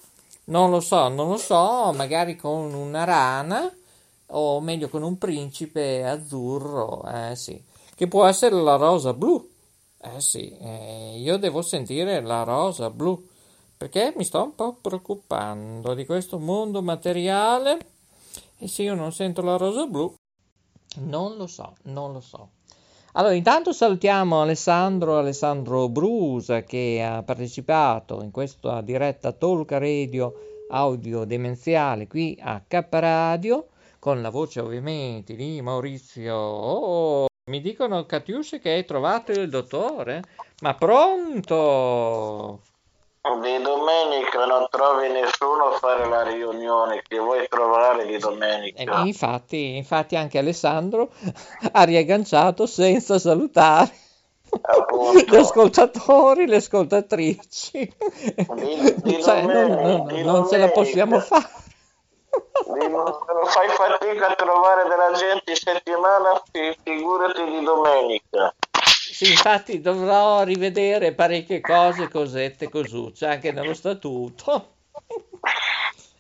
non 0.44 0.70
lo 0.70 0.80
so, 0.80 1.09
non 1.09 1.28
lo 1.28 1.37
so, 1.38 1.92
magari 1.94 2.37
con 2.37 2.72
una 2.72 3.02
rana 3.04 3.70
o 4.28 4.61
meglio 4.61 4.88
con 4.88 5.02
un 5.02 5.18
principe 5.18 6.04
azzurro, 6.06 7.02
eh 7.12 7.35
sì, 7.37 7.61
che 7.94 8.06
può 8.09 8.24
essere 8.26 8.54
la 8.56 8.76
rosa 8.76 9.12
blu. 9.12 9.48
Eh 10.00 10.20
sì, 10.20 10.56
eh, 10.61 11.14
io 11.18 11.37
devo 11.37 11.62
sentire 11.62 12.20
la 12.20 12.42
rosa 12.44 12.90
blu 12.90 13.35
perché 13.77 14.12
mi 14.17 14.25
sto 14.25 14.43
un 14.43 14.55
po' 14.55 14.75
preoccupando 14.81 15.95
di 15.95 16.07
questo 16.07 16.39
mondo 16.39 16.83
materiale 16.83 17.79
e 18.59 18.69
se 18.69 18.83
io 18.83 18.95
non 18.95 19.12
sento 19.12 19.43
la 19.43 19.57
rosa 19.57 19.87
blu, 19.87 20.15
non 21.01 21.37
lo 21.37 21.47
so, 21.47 21.75
non 21.83 22.12
lo 22.12 22.21
so. 22.21 22.51
Allora, 23.12 23.35
intanto 23.35 23.73
salutiamo 23.73 24.41
Alessandro, 24.41 25.19
Alessandro 25.19 25.89
Brusa 25.89 26.62
che 26.62 27.03
ha 27.03 27.23
partecipato 27.23 28.23
in 28.23 28.31
questa 28.31 28.81
diretta 28.83 29.33
talk 29.33 29.71
radio 29.73 30.33
audio 30.69 31.25
demenziale 31.25 32.07
qui 32.09 32.37
a 32.41 32.62
K 32.67 32.87
Radio 32.91 33.69
con 33.99 34.21
la 34.21 34.31
voce 34.31 34.61
ovviamente 34.61 35.35
di 35.35 35.61
Maurizio. 35.62 36.35
Oh, 36.35 37.27
mi 37.51 37.61
dicono 37.61 38.05
Catiusce 38.07 38.59
che 38.59 38.71
hai 38.71 38.85
trovato 38.85 39.33
il 39.33 39.49
dottore? 39.49 40.23
Ma 40.61 40.75
pronto? 40.75 42.61
Di 43.41 43.61
domenica 43.61 44.45
non 44.47 44.67
trovi 44.71 45.09
nessuno 45.09 45.67
a 45.67 45.79
fare 45.79 46.09
la 46.09 46.23
riunione 46.23 47.03
che 47.07 47.19
vuoi 47.19 47.47
trovare 47.49 48.07
di 48.07 48.19
domenica. 48.19 48.83
E 48.83 49.07
infatti, 49.07 49.77
infatti 49.77 50.17
anche 50.17 50.39
Alessandro 50.39 51.11
ha 51.73 51.83
riagganciato 51.83 52.67
senza 52.67 53.19
salutare 53.19 53.91
Appunto. 54.62 55.25
gli 55.27 55.37
ascoltatori, 55.37 56.47
le 56.47 56.57
ascoltatrici. 56.57 57.95
Di, 58.55 58.95
di 59.03 59.19
Cioè, 59.23 59.43
non, 59.43 59.69
domenica, 59.69 59.83
non- 59.83 60.07
di 60.07 60.23
non 60.23 60.49
ce 60.49 60.57
la 60.59 60.69
possiamo 60.69 61.19
fare. 61.21 61.65
Non 62.67 63.47
fai 63.47 63.69
fatica 63.69 64.29
a 64.29 64.35
trovare 64.35 64.89
della 64.89 65.12
gente 65.12 65.55
settimana, 65.55 66.41
fi- 66.51 66.77
figurati 66.83 67.45
di 67.45 67.62
domenica. 67.62 68.55
Sì, 69.16 69.31
infatti 69.31 69.81
dovrò 69.81 70.42
rivedere 70.42 71.14
parecchie 71.14 71.62
cose, 71.62 72.07
cosette, 72.11 72.68
cosucce, 72.68 73.24
anche 73.24 73.50
nello 73.50 73.72
statuto. 73.72 74.74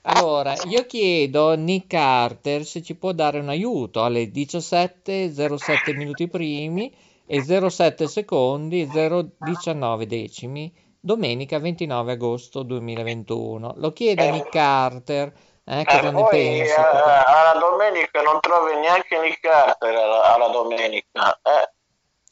Allora, 0.00 0.54
io 0.64 0.86
chiedo 0.86 1.50
a 1.50 1.56
Nick 1.56 1.88
Carter 1.88 2.64
se 2.64 2.80
ci 2.80 2.94
può 2.94 3.12
dare 3.12 3.38
un 3.38 3.50
aiuto 3.50 4.02
alle 4.02 4.30
17.07 4.30 5.94
minuti 5.94 6.26
primi 6.26 6.90
e 7.26 7.42
07 7.42 8.08
secondi 8.08 8.80
e 8.80 9.34
019 9.36 10.06
decimi, 10.06 10.72
domenica 10.98 11.58
29 11.58 12.12
agosto 12.12 12.62
2021. 12.62 13.74
Lo 13.76 13.92
chiedo 13.92 14.22
a 14.24 14.30
Nick 14.30 14.48
Carter, 14.48 15.34
eh, 15.64 15.84
cosa 15.84 15.98
E 15.98 16.12
ne 16.12 16.20
eh, 16.22 16.64
perché- 16.64 17.24
alla 17.26 17.58
domenica 17.60 18.22
non 18.22 18.40
trovi 18.40 18.74
neanche 18.80 19.20
Nick 19.20 19.40
Carter 19.40 19.94
alla, 19.94 20.32
alla 20.32 20.48
domenica. 20.48 21.38
Eh, 21.42 21.74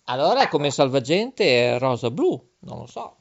Allora, 0.07 0.49
come 0.49 0.71
salvagente 0.71 1.75
è 1.75 1.79
rosa 1.79 2.11
blu, 2.11 2.39
non 2.61 2.81
lo 2.81 2.87
so. 2.87 3.17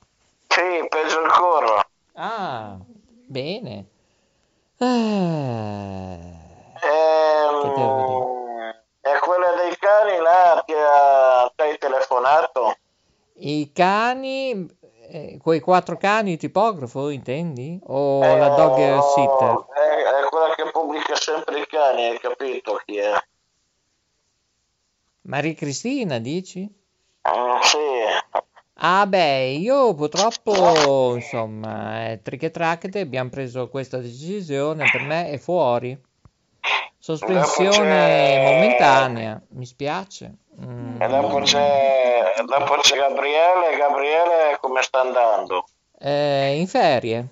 sì, 0.47 0.85
peggio 0.89 1.21
ancora. 1.23 1.87
Ah, 2.13 2.77
bene. 3.25 3.85
Eh, 4.77 6.41
Ehm, 6.85 8.73
e 9.01 9.19
quella 9.21 9.51
dei 9.55 9.77
cani 9.77 10.17
là 10.17 10.61
ti 10.65 10.73
hai 11.61 11.77
telefonato? 11.77 12.75
I 13.35 13.71
cani, 13.73 14.67
eh, 15.07 15.39
quei 15.41 15.61
quattro 15.61 15.95
cani 15.97 16.35
tipografo, 16.37 17.09
intendi? 17.09 17.79
O 17.87 18.35
la 18.35 18.49
dog 18.49 18.77
Eh, 18.77 19.01
sitter? 19.01 19.65
È, 19.73 20.21
è 20.25 20.29
quella 20.29 20.53
che 20.55 20.69
pubblica 20.71 21.15
sempre 21.15 21.59
i 21.61 21.65
cani, 21.67 22.09
hai 22.09 22.19
capito 22.19 22.81
chi 22.85 22.97
è? 22.97 23.13
Maria 25.23 25.53
Cristina, 25.53 26.19
dici? 26.19 26.61
Mm, 26.61 27.59
sì, 27.61 27.77
Ah 28.75 29.05
beh, 29.05 29.51
io 29.59 29.93
purtroppo, 29.93 31.13
insomma, 31.15 32.09
eh, 32.11 32.21
triche 32.21 32.51
tracchete, 32.51 32.99
abbiamo 32.99 33.29
preso 33.29 33.69
questa 33.69 33.97
decisione, 33.99 34.89
per 34.89 35.01
me 35.03 35.29
è 35.29 35.37
fuori. 35.37 35.97
Sospensione 36.97 38.39
momentanea, 38.39 39.41
mi 39.51 39.65
spiace. 39.65 40.35
Mm, 40.59 41.01
e 41.01 41.07
dopo 41.07 41.39
c'è, 41.39 42.33
dopo 42.45 42.75
c'è 42.81 42.97
Gabriele, 42.97 43.77
Gabriele 43.77 44.57
come 44.59 44.81
sta 44.81 45.01
andando? 45.01 45.65
eh, 45.99 46.57
in 46.59 46.67
ferie. 46.67 47.27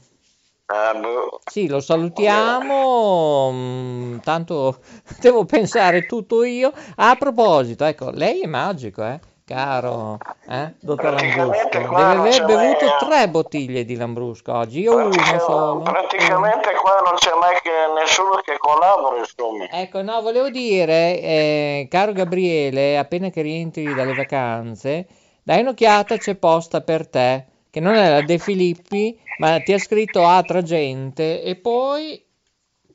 Ah, 0.73 0.93
boh. 0.93 1.39
Sì, 1.51 1.67
lo 1.67 1.81
salutiamo, 1.81 3.51
mm, 3.51 4.17
tanto 4.19 4.79
devo 5.19 5.43
pensare 5.43 6.05
tutto 6.05 6.45
io. 6.45 6.71
A 6.95 7.15
proposito, 7.19 7.83
ecco, 7.83 8.09
lei 8.11 8.39
è 8.39 8.47
magico, 8.47 9.03
eh? 9.03 9.19
Caro, 9.43 10.17
eh? 10.47 10.75
Dottor 10.79 11.11
Lambrusco, 11.13 11.67
deve 11.71 12.01
aver 12.01 12.45
bevuto 12.45 12.85
mai- 12.85 12.95
tre 12.99 13.27
bottiglie 13.29 13.83
di 13.83 13.97
Lambrusco 13.97 14.53
oggi, 14.53 14.79
io 14.79 14.95
uno 14.95 15.39
solo. 15.39 15.81
praticamente 15.81 16.73
qua 16.75 17.01
non 17.03 17.15
c'è 17.15 17.31
mai 17.37 17.59
che 17.61 17.69
nessuno 17.99 18.39
che 18.45 18.57
collabora, 18.57 19.17
insomma. 19.17 19.67
Ecco, 19.69 20.01
no, 20.01 20.21
volevo 20.21 20.49
dire, 20.49 21.19
eh, 21.19 21.87
caro 21.89 22.13
Gabriele, 22.13 22.97
appena 22.97 23.29
che 23.29 23.41
rientri 23.41 23.93
dalle 23.93 24.13
vacanze, 24.13 25.05
dai 25.43 25.59
un'occhiata, 25.59 26.15
c'è 26.15 26.35
posta 26.35 26.79
per 26.79 27.09
te, 27.09 27.47
che 27.71 27.79
non 27.79 27.93
la 27.93 28.21
De 28.21 28.37
Filippi, 28.37 29.17
ma 29.39 29.59
ti 29.61 29.73
ha 29.73 29.79
scritto 29.79 30.23
altra 30.23 30.61
gente. 30.61 31.41
E 31.41 31.55
poi, 31.55 32.23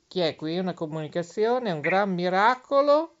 chi 0.07 0.21
è 0.21 0.35
qui? 0.35 0.57
Una 0.59 0.73
comunicazione, 0.73 1.71
è 1.71 1.73
un 1.73 1.81
gran 1.81 2.13
miracolo. 2.13 3.11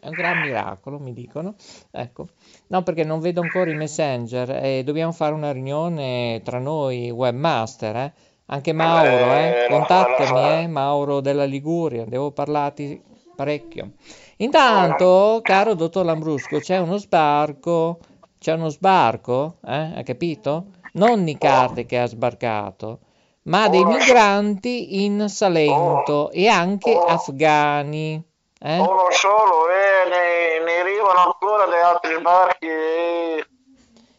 È 0.00 0.08
un 0.08 0.14
gran 0.14 0.40
miracolo, 0.40 0.98
mi 0.98 1.12
dicono. 1.12 1.54
Ecco, 1.90 2.28
no, 2.68 2.82
perché 2.82 3.04
non 3.04 3.20
vedo 3.20 3.40
ancora 3.40 3.70
i 3.70 3.74
messenger 3.74 4.50
e 4.62 4.82
dobbiamo 4.82 5.12
fare 5.12 5.34
una 5.34 5.52
riunione 5.52 6.40
tra 6.42 6.58
noi 6.58 7.10
webmaster, 7.10 7.96
eh. 7.96 8.12
Anche 8.46 8.72
Mauro, 8.72 9.32
eh. 9.34 9.64
Eh, 9.64 9.68
lo 9.70 9.76
Contattami, 9.76 10.62
eh. 10.62 10.66
Mauro 10.66 11.20
della 11.20 11.44
Liguria, 11.44 12.04
devo 12.04 12.32
parlarti 12.32 13.00
parecchio. 13.34 13.92
Intanto, 14.38 15.40
caro 15.42 15.74
dottor 15.74 16.04
Lambrusco, 16.04 16.58
c'è 16.58 16.78
uno 16.78 16.98
sbarco, 16.98 17.98
c'è 18.38 18.52
uno 18.52 18.68
sbarco, 18.68 19.56
eh? 19.64 19.92
Hai 19.94 20.04
capito? 20.04 20.66
Non 20.96 21.24
Nicarte 21.24 21.86
che 21.86 21.98
ha 21.98 22.06
sbarcato, 22.06 23.00
ma 23.44 23.68
dei 23.68 23.84
migranti 23.84 25.04
in 25.04 25.28
Salento 25.28 26.30
e 26.30 26.46
anche 26.46 26.96
afghani. 26.96 28.22
Eh? 28.60 28.78
Uno 28.78 29.10
solo, 29.10 29.68
e 29.68 30.08
ne, 30.08 30.64
ne 30.64 30.78
arrivano 30.78 31.18
ancora 31.24 31.64
degli 31.64 31.82
altri 31.82 32.14
sbarchi. 32.16 32.66
e- 32.66 33.46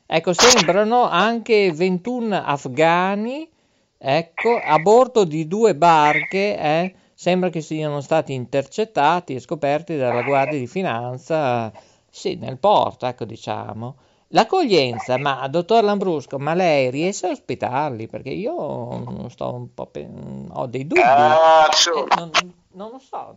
Ecco, 0.05 0.33
sembrano 0.33 1.09
anche 1.09 1.71
21 1.71 2.43
afghani, 2.43 3.49
ecco, 3.97 4.59
a 4.61 4.77
bordo 4.79 5.23
di 5.23 5.47
due 5.47 5.75
barche, 5.75 6.57
eh, 6.57 6.95
sembra 7.13 7.49
che 7.49 7.61
siano 7.61 8.01
stati 8.01 8.33
intercettati 8.33 9.33
e 9.33 9.39
scoperti 9.39 9.95
dalla 9.95 10.23
Guardia 10.23 10.59
di 10.59 10.67
Finanza, 10.67 11.71
sì, 12.09 12.35
nel 12.35 12.57
porto, 12.59 13.05
ecco, 13.05 13.23
diciamo. 13.23 13.95
L'accoglienza, 14.35 15.17
ma 15.17 15.47
dottor 15.47 15.81
Lambrusco, 15.81 16.37
ma 16.37 16.53
lei 16.53 16.89
riesce 16.89 17.27
a 17.27 17.31
ospitarli? 17.31 18.07
Perché 18.07 18.31
io 18.31 19.29
sto 19.29 19.53
un 19.53 19.73
po' 19.73 19.85
pe- 19.85 20.09
ho 20.51 20.65
dei 20.67 20.85
dubbi. 20.85 20.99
Eh, 20.99 22.15
non, 22.17 22.53
non 22.73 22.91
lo 22.91 22.99
so. 22.99 23.33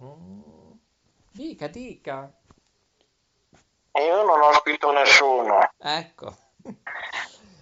Dica, 1.31 1.69
dica. 1.69 2.29
Io 3.93 4.25
non 4.25 4.41
ospito 4.41 4.91
nessuno. 4.91 5.71
Ecco. 5.79 6.35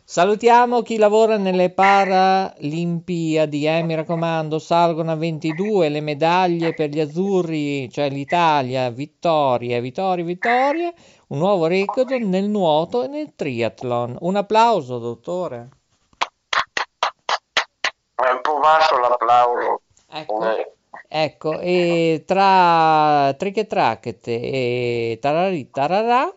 Salutiamo 0.08 0.82
chi 0.82 0.98
lavora 0.98 1.36
nelle 1.36 1.70
Paralimpiadi, 1.70 3.66
eh, 3.66 3.82
mi 3.82 3.96
raccomando, 3.96 4.60
salgono 4.60 5.10
a 5.10 5.16
22 5.16 5.88
le 5.88 6.00
medaglie 6.00 6.74
per 6.74 6.90
gli 6.90 7.00
azzurri, 7.00 7.90
cioè 7.90 8.08
l'Italia, 8.08 8.88
vittorie, 8.90 9.80
vittorie, 9.80 10.22
vittorie, 10.22 10.94
un 11.30 11.38
nuovo 11.38 11.66
record 11.66 12.12
nel 12.12 12.48
nuoto 12.48 13.02
e 13.02 13.08
nel 13.08 13.34
triathlon. 13.34 14.18
Un 14.20 14.36
applauso, 14.36 14.98
dottore. 14.98 15.68
È 18.14 18.30
un 18.30 18.40
po' 18.42 18.60
basso 18.60 18.98
l'applauso. 19.00 19.80
Ecco. 20.08 20.56
Eh, 20.56 20.70
Ecco, 21.08 21.58
e 21.58 22.22
tra 22.24 23.34
triche 23.36 23.66
tracchete 23.66 24.40
e 24.40 25.18
tarari 25.20 25.68
tararà, 25.68 26.32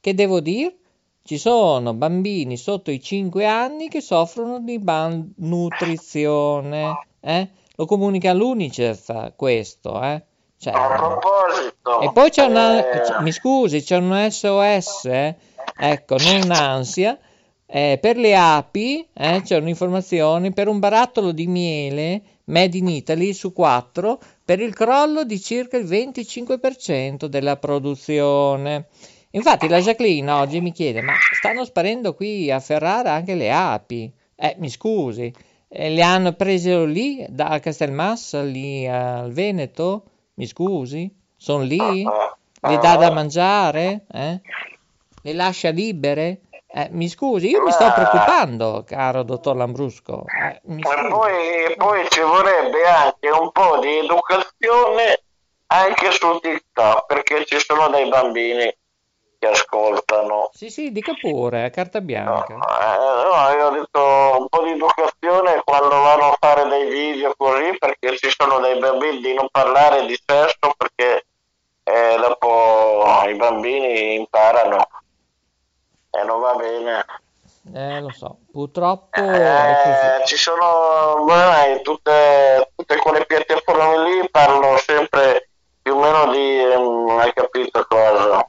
che 0.00 0.14
devo 0.14 0.40
dire? 0.40 0.78
Ci 1.26 1.38
sono 1.38 1.94
bambini 1.94 2.58
sotto 2.58 2.90
i 2.90 3.00
5 3.00 3.46
anni 3.46 3.88
che 3.88 4.02
soffrono 4.02 4.60
di 4.60 4.76
malnutrizione, 4.76 7.06
eh? 7.20 7.48
Lo 7.76 7.86
comunica 7.86 8.34
l'UNICEF 8.34 9.32
questo, 9.34 10.02
eh? 10.02 10.22
Cioè, 10.58 10.74
a 10.74 10.94
proposito. 10.94 12.00
e 12.02 12.12
poi 12.12 12.28
c'è 12.28 12.44
una, 12.44 12.90
eh, 12.90 13.22
mi 13.22 13.32
scusi, 13.32 13.82
c'è 13.82 13.96
un 13.96 14.28
SOS, 14.30 15.06
eh? 15.06 15.34
ecco, 15.78 16.18
non 16.18 16.50
ansia, 16.50 17.18
eh, 17.64 17.96
per 17.98 18.18
le 18.18 18.36
api, 18.36 19.08
eh, 19.14 19.40
c'è 19.42 19.56
un'informazione 19.56 20.52
per 20.52 20.68
un 20.68 20.78
barattolo 20.78 21.32
di 21.32 21.46
miele 21.46 22.20
made 22.44 22.76
in 22.76 22.88
Italy 22.88 23.32
su 23.32 23.54
4 23.54 24.20
per 24.44 24.60
il 24.60 24.74
crollo 24.74 25.24
di 25.24 25.40
circa 25.40 25.78
il 25.78 25.86
25% 25.86 27.24
della 27.24 27.56
produzione. 27.56 28.88
Infatti 29.34 29.68
la 29.68 29.80
Jacqueline 29.80 30.30
oggi 30.30 30.60
mi 30.60 30.70
chiede, 30.70 31.00
ma 31.02 31.14
stanno 31.32 31.64
sparendo 31.64 32.14
qui 32.14 32.52
a 32.52 32.60
Ferrara 32.60 33.12
anche 33.12 33.34
le 33.34 33.50
api? 33.50 34.08
Eh, 34.36 34.54
mi 34.58 34.70
scusi, 34.70 35.32
eh, 35.68 35.90
le 35.90 36.02
hanno 36.02 36.34
prese 36.34 36.84
lì, 36.84 37.26
da 37.28 37.48
a 37.48 37.58
Castelmassa, 37.58 38.42
lì 38.42 38.86
al 38.86 39.32
Veneto? 39.32 40.04
Mi 40.34 40.46
scusi? 40.46 41.12
Sono 41.36 41.64
lì? 41.64 42.04
Le 42.04 42.78
dà 42.78 42.96
da 42.96 43.10
mangiare? 43.10 44.04
Eh? 44.12 44.40
Le 45.22 45.32
lascia 45.32 45.70
libere? 45.70 46.42
Eh, 46.68 46.88
mi 46.92 47.08
scusi, 47.08 47.48
io 47.48 47.62
mi 47.62 47.72
sto 47.72 47.92
preoccupando, 47.92 48.84
caro 48.86 49.24
dottor 49.24 49.56
Lambrusco. 49.56 50.26
Eh, 50.26 50.60
poi, 50.80 51.74
poi 51.76 52.06
ci 52.08 52.20
vorrebbe 52.20 52.84
anche 52.84 53.28
un 53.30 53.50
po' 53.50 53.78
di 53.80 53.98
educazione 53.98 55.22
anche 55.66 56.12
su 56.12 56.38
TikTok, 56.38 57.06
perché 57.06 57.44
ci 57.46 57.58
sono 57.58 57.88
dei 57.88 58.08
bambini 58.08 58.72
che 59.44 59.50
ascoltano. 59.50 60.50
Sì, 60.52 60.70
sì, 60.70 60.90
dica 60.90 61.12
pure, 61.20 61.64
a 61.64 61.70
carta 61.70 62.00
bianca. 62.00 62.54
Eh, 62.54 62.56
no, 62.56 63.58
io 63.58 63.66
ho 63.66 63.70
detto 63.70 64.36
un 64.40 64.48
po' 64.48 64.62
di 64.62 64.70
educazione 64.70 65.62
quando 65.64 65.88
vanno 65.88 66.32
a 66.32 66.36
fare 66.38 66.66
dei 66.68 66.88
video 66.88 67.34
così, 67.36 67.76
perché 67.78 68.16
ci 68.16 68.30
sono 68.36 68.58
dei 68.60 68.78
bambini 68.78 69.20
di 69.20 69.34
non 69.34 69.48
parlare 69.50 70.06
di 70.06 70.18
sesso, 70.24 70.74
perché 70.76 71.26
eh, 71.84 72.16
dopo 72.18 73.04
i 73.28 73.34
bambini 73.34 74.14
imparano 74.14 74.88
e 76.10 76.24
non 76.24 76.40
va 76.40 76.54
bene. 76.54 77.04
Eh, 77.74 78.00
lo 78.00 78.10
so, 78.10 78.38
purtroppo. 78.50 79.20
Eh, 79.20 80.22
ci 80.26 80.36
sono 80.36 81.14
ormai 81.14 81.80
tutte, 81.82 82.70
tutte 82.74 82.96
quelle 82.96 83.24
piattaforme 83.24 84.02
lì 84.04 84.30
parlano 84.30 84.76
sempre 84.76 85.48
più 85.80 85.94
o 85.94 86.00
meno 86.00 86.30
di 86.30 86.60
ehm, 86.60 87.18
hai 87.18 87.32
capito 87.32 87.84
cosa 87.86 88.44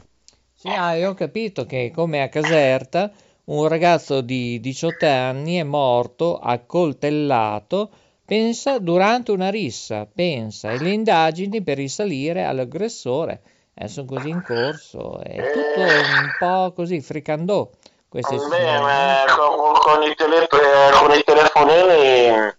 Sì, 0.65 0.71
ah, 0.71 0.95
io 0.95 1.11
ho 1.11 1.13
capito 1.13 1.67
che 1.67 1.91
come 1.93 2.23
a 2.23 2.27
Caserta 2.27 3.11
un 3.45 3.67
ragazzo 3.67 4.21
di 4.21 4.59
18 4.59 5.05
anni 5.05 5.57
è 5.57 5.63
morto 5.63 6.39
accoltellato, 6.39 7.91
pensa, 8.25 8.79
durante 8.79 9.31
una 9.31 9.51
rissa, 9.51 10.07
pensa, 10.11 10.71
e 10.71 10.79
le 10.79 10.89
indagini 10.89 11.61
per 11.61 11.77
risalire 11.77 12.45
all'aggressore 12.45 13.41
eh, 13.75 13.87
sono 13.87 14.07
così 14.07 14.29
in 14.29 14.41
corso, 14.41 15.19
è 15.19 15.35
tutto 15.51 15.81
un 15.81 16.35
po' 16.39 16.73
così 16.73 16.99
fricandò 16.99 17.69
queste 18.09 18.35
ma 18.35 19.23
con, 19.37 19.73
con 19.73 20.01
i 20.01 20.15
tele- 20.15 20.47
con 20.47 21.11
i 21.11 21.23
telefonini 21.23 22.53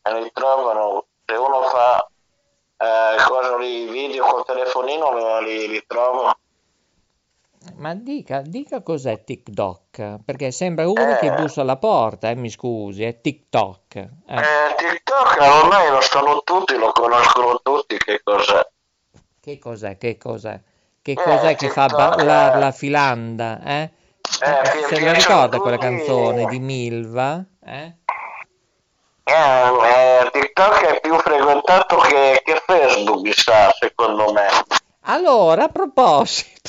eh, 0.00 0.20
li 0.22 0.30
trovano 0.32 1.04
se 1.26 1.34
uno 1.34 1.62
fa 1.64 2.08
eh, 2.78 3.22
cosa 3.26 3.58
lì, 3.58 3.90
video 3.90 4.24
col 4.24 4.46
telefonino 4.46 5.40
li, 5.40 5.68
li 5.68 5.84
trova 5.86 6.34
Ma 7.82 7.94
dica, 7.94 8.42
dica 8.42 8.80
cos'è 8.80 9.24
TikTok, 9.24 10.18
perché 10.24 10.52
sembra 10.52 10.86
uno 10.88 11.16
che 11.18 11.26
Eh. 11.26 11.32
bussa 11.32 11.62
alla 11.62 11.78
porta, 11.78 12.30
eh, 12.30 12.36
mi 12.36 12.48
scusi, 12.48 13.02
è 13.02 13.20
TikTok. 13.20 13.96
eh. 13.96 14.08
Eh, 14.36 14.74
TikTok 14.76 15.36
ormai 15.40 15.90
lo 15.90 16.00
sanno 16.00 16.42
tutti, 16.44 16.76
lo 16.76 16.92
conoscono 16.92 17.58
tutti 17.60 17.96
che 17.96 18.20
cos'è. 18.22 18.64
Che 19.40 19.58
cos'è? 19.58 19.98
Che 19.98 20.16
cos'è? 20.16 20.60
Che 21.02 21.10
Eh, 21.10 21.14
cos'è 21.16 21.56
che 21.56 21.70
fa 21.70 21.86
TikTok, 21.86 22.14
ballare 22.18 22.56
eh. 22.56 22.60
la 22.60 22.70
filanda? 22.70 23.60
Eh? 23.64 23.82
Eh, 23.82 24.84
Se 24.88 25.00
la 25.00 25.12
ricorda 25.12 25.58
quella 25.58 25.78
canzone 25.78 26.46
di 26.46 26.60
Milva? 26.60 27.44
Eh? 27.66 27.94
TikTok 30.30 30.84
è 30.84 31.00
più 31.00 31.18
frequentato 31.18 31.96
che, 31.96 32.42
che 32.44 32.62
Facebook, 32.64 33.28
sa, 33.34 33.72
secondo 33.76 34.32
me. 34.32 34.46
Allora, 35.06 35.64
a 35.64 35.68
proposito, 35.68 36.61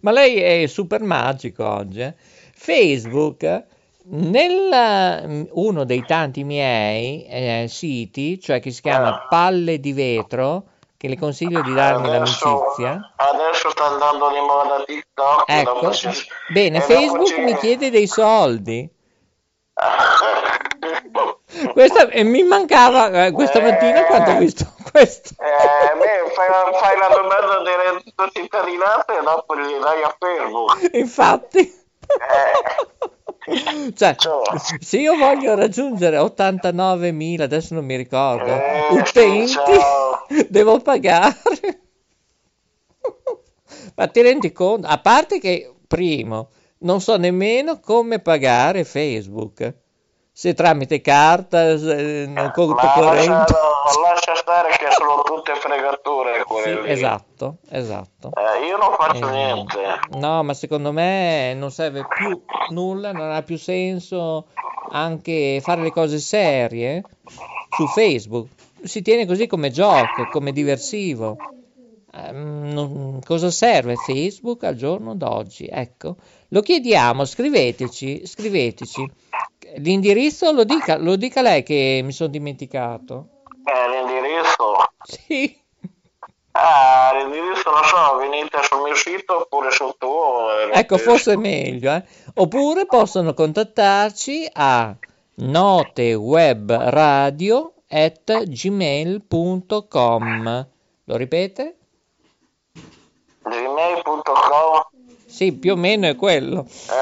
ma 0.00 0.10
lei 0.10 0.36
è 0.36 0.66
super 0.66 1.02
magico 1.02 1.66
oggi. 1.66 2.00
eh? 2.00 2.14
Facebook, 2.54 3.64
nel 4.10 5.22
mm, 5.26 5.42
uno 5.52 5.84
dei 5.84 6.04
tanti 6.04 6.44
miei 6.44 7.24
eh, 7.26 7.66
siti, 7.68 8.40
cioè 8.40 8.60
che 8.60 8.70
si 8.70 8.80
chiama 8.80 9.26
Palle 9.28 9.78
di 9.80 9.92
Vetro, 9.92 10.64
che 10.96 11.08
le 11.08 11.16
consiglio 11.18 11.60
di 11.62 11.72
darmi 11.72 12.08
Adesso, 12.08 12.48
l'amicizia. 12.48 13.12
adesso 13.16 13.70
sta 13.70 13.84
andando 13.84 14.30
di 14.30 14.40
moda 14.40 14.82
TikTok. 14.84 15.44
Ecco, 15.46 15.92
bene, 16.52 16.80
Facebook 16.80 17.38
mi 17.38 17.56
chiede 17.58 17.90
dei 17.90 18.06
soldi. 18.06 18.88
Questa, 21.72 22.08
e 22.08 22.22
mi 22.24 22.42
mancava 22.42 23.26
eh, 23.26 23.32
questa 23.32 23.60
mattina 23.60 24.04
quando 24.04 24.32
ho 24.32 24.36
visto 24.38 24.66
questo. 24.90 25.34
Eh, 25.38 25.77
fai, 26.38 26.48
la, 26.48 26.78
fai 26.78 26.96
la 26.98 27.08
domanda 27.08 27.62
di 27.62 27.70
reddito 27.74 28.30
cittadinanza 28.32 29.18
e 29.18 29.22
dopo 29.24 29.56
gli 29.56 29.74
dai 29.80 30.02
a 30.02 30.16
Facebook. 30.16 30.90
Infatti, 30.94 31.86
Eh, 33.46 33.92
cioè, 33.94 34.16
se 34.80 34.98
io 34.98 35.16
voglio 35.16 35.54
raggiungere 35.54 36.16
89.000, 36.18 37.42
adesso 37.42 37.74
non 37.74 37.84
mi 37.84 37.96
ricordo, 37.96 38.44
Eh, 38.52 38.88
utenti, 38.92 39.52
ciao. 39.52 40.26
devo 40.48 40.80
pagare. 40.80 41.80
Ma 43.96 44.06
ti 44.06 44.22
rendi 44.22 44.52
conto? 44.52 44.86
A 44.86 44.98
parte 44.98 45.40
che, 45.40 45.74
primo, 45.86 46.50
non 46.80 47.00
so 47.00 47.16
nemmeno 47.16 47.80
come 47.80 48.20
pagare 48.20 48.84
Facebook. 48.84 49.74
Se 50.38 50.54
tramite 50.54 51.00
carta, 51.00 51.76
se- 51.76 52.30
conto 52.54 52.74
ma 52.74 52.92
corrente. 52.92 53.26
lascia, 53.26 53.56
lascia 54.00 54.34
stare 54.36 54.68
che 54.68 54.86
sono 54.96 55.20
tutte 55.22 55.52
fregature 55.56 56.38
Sì, 56.38 56.44
quelle 56.44 56.82
lì. 56.82 56.90
esatto, 56.92 57.56
esatto. 57.70 58.30
Eh, 58.36 58.66
io 58.68 58.76
non 58.76 58.94
faccio 58.96 59.26
Eh, 59.26 59.32
niente. 59.32 59.98
No, 60.10 60.44
ma 60.44 60.54
secondo 60.54 60.92
me 60.92 61.54
non 61.54 61.72
serve 61.72 62.06
più 62.16 62.40
nulla, 62.68 63.10
non 63.10 63.32
ha 63.32 63.42
più 63.42 63.58
senso 63.58 64.46
anche 64.92 65.58
fare 65.60 65.82
le 65.82 65.90
cose 65.90 66.20
serie 66.20 67.02
su 67.76 67.88
Facebook. 67.88 68.46
Si 68.84 69.02
tiene 69.02 69.26
così 69.26 69.48
come 69.48 69.72
gioco, 69.72 70.28
come 70.30 70.52
diversivo. 70.52 71.36
Ehm, 72.14 72.70
non- 72.72 73.18
cosa 73.24 73.50
serve 73.50 73.96
Facebook 73.96 74.62
al 74.62 74.76
giorno 74.76 75.16
d'oggi? 75.16 75.66
Ecco, 75.68 76.14
lo 76.50 76.60
chiediamo, 76.60 77.24
scriveteci, 77.24 78.24
scriveteci. 78.24 79.26
L'indirizzo 79.76 80.50
lo 80.52 80.64
dica, 80.64 80.96
lo 80.96 81.16
dica 81.16 81.42
lei 81.42 81.62
che 81.62 82.00
mi 82.02 82.12
sono 82.12 82.30
dimenticato. 82.30 83.28
Eh, 83.64 83.88
l'indirizzo? 83.90 84.76
Sì. 85.04 85.56
Ah, 86.52 87.12
l'indirizzo 87.14 87.70
lo 87.70 87.82
so, 87.84 88.16
venite 88.16 88.58
sul 88.62 88.82
mio 88.82 88.94
sito 88.96 89.42
oppure 89.42 89.70
sul 89.70 89.94
tuo. 89.98 90.50
eh, 90.72 90.78
Ecco, 90.78 90.98
forse 90.98 91.34
è 91.34 91.36
meglio, 91.36 91.92
eh. 91.92 92.02
Oppure 92.34 92.86
possono 92.86 93.34
contattarci 93.34 94.48
a 94.54 94.96
notewebradio@gmail.com. 99.28 100.66
Lo 101.04 101.16
ripete? 101.16 101.76
gmail.com 103.42 104.86
Sì, 105.26 105.52
più 105.52 105.72
o 105.72 105.76
meno 105.76 106.06
è 106.06 106.16
quello. 106.16 106.66
eh. 106.90 106.97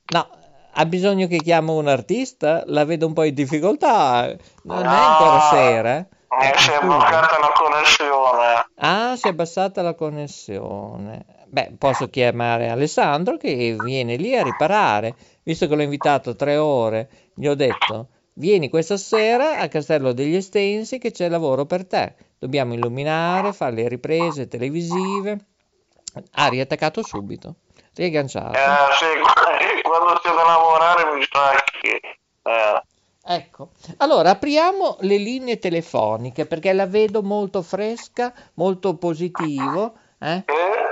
No, 0.10 0.30
ha 0.74 0.86
bisogno 0.86 1.28
che 1.28 1.38
chiamo 1.38 1.76
un 1.76 1.88
artista? 1.88 2.64
La 2.66 2.86
vedo 2.86 3.06
un 3.08 3.14
po' 3.14 3.24
in 3.24 3.34
difficoltà. 3.34 4.36
Non 4.64 4.84
è 4.84 4.88
ancora 4.88 5.40
sera. 5.52 5.98
eh? 5.98 6.08
mi 6.40 6.46
Ecco, 6.46 6.60
si 6.60 6.72
è 6.72 6.80
bloccata 6.82 7.40
la 7.40 7.52
connessione. 7.54 8.66
Ah, 8.76 9.16
si 9.16 9.28
è 9.28 9.30
abbassata 9.30 9.82
la 9.82 9.94
connessione. 9.94 11.26
Beh, 11.48 11.76
posso 11.78 12.10
chiamare 12.10 12.70
Alessandro 12.70 13.38
che 13.38 13.76
viene 13.80 14.16
lì 14.18 14.36
a 14.36 14.44
riparare. 14.44 15.16
Visto 15.44 15.68
che 15.68 15.76
l'ho 15.76 15.82
invitato 15.82 16.36
tre 16.36 16.58
ore, 16.58 17.10
gli 17.34 17.48
ho 17.48 17.56
detto: 17.56 18.10
Vieni 18.34 18.70
questa 18.70 18.98
sera 18.98 19.58
a 19.60 19.68
Castello 19.68 20.14
degli 20.14 20.36
Estensi 20.36 21.00
che 21.00 21.12
c'è 21.12 21.30
lavoro 21.30 21.66
per 21.66 21.88
te. 21.88 22.16
Dobbiamo 22.38 22.74
illuminare, 22.74 23.54
fare 23.54 23.74
le 23.76 23.88
riprese 23.88 24.48
televisive. 24.48 25.38
Ha 26.34 26.48
riattaccato 26.48 27.02
subito, 27.04 27.56
riagganciato. 27.98 28.58
Eh, 28.58 28.94
sì, 28.98 29.06
quando 29.84 30.20
c'è 30.22 30.30
da 30.34 30.44
lavorare 30.44 31.16
mi 31.16 31.26
sa 31.30 31.52
che... 31.82 32.00
eh, 32.44 32.82
Ecco, 33.30 33.72
allora 33.98 34.30
apriamo 34.30 34.98
le 35.02 35.18
linee 35.18 35.60
telefoniche 35.60 36.46
perché 36.46 36.72
la 36.72 36.86
vedo 36.88 37.22
molto 37.22 37.62
fresca, 37.62 38.34
molto 38.54 38.96
positivo, 38.96 39.96
eh? 40.20 40.46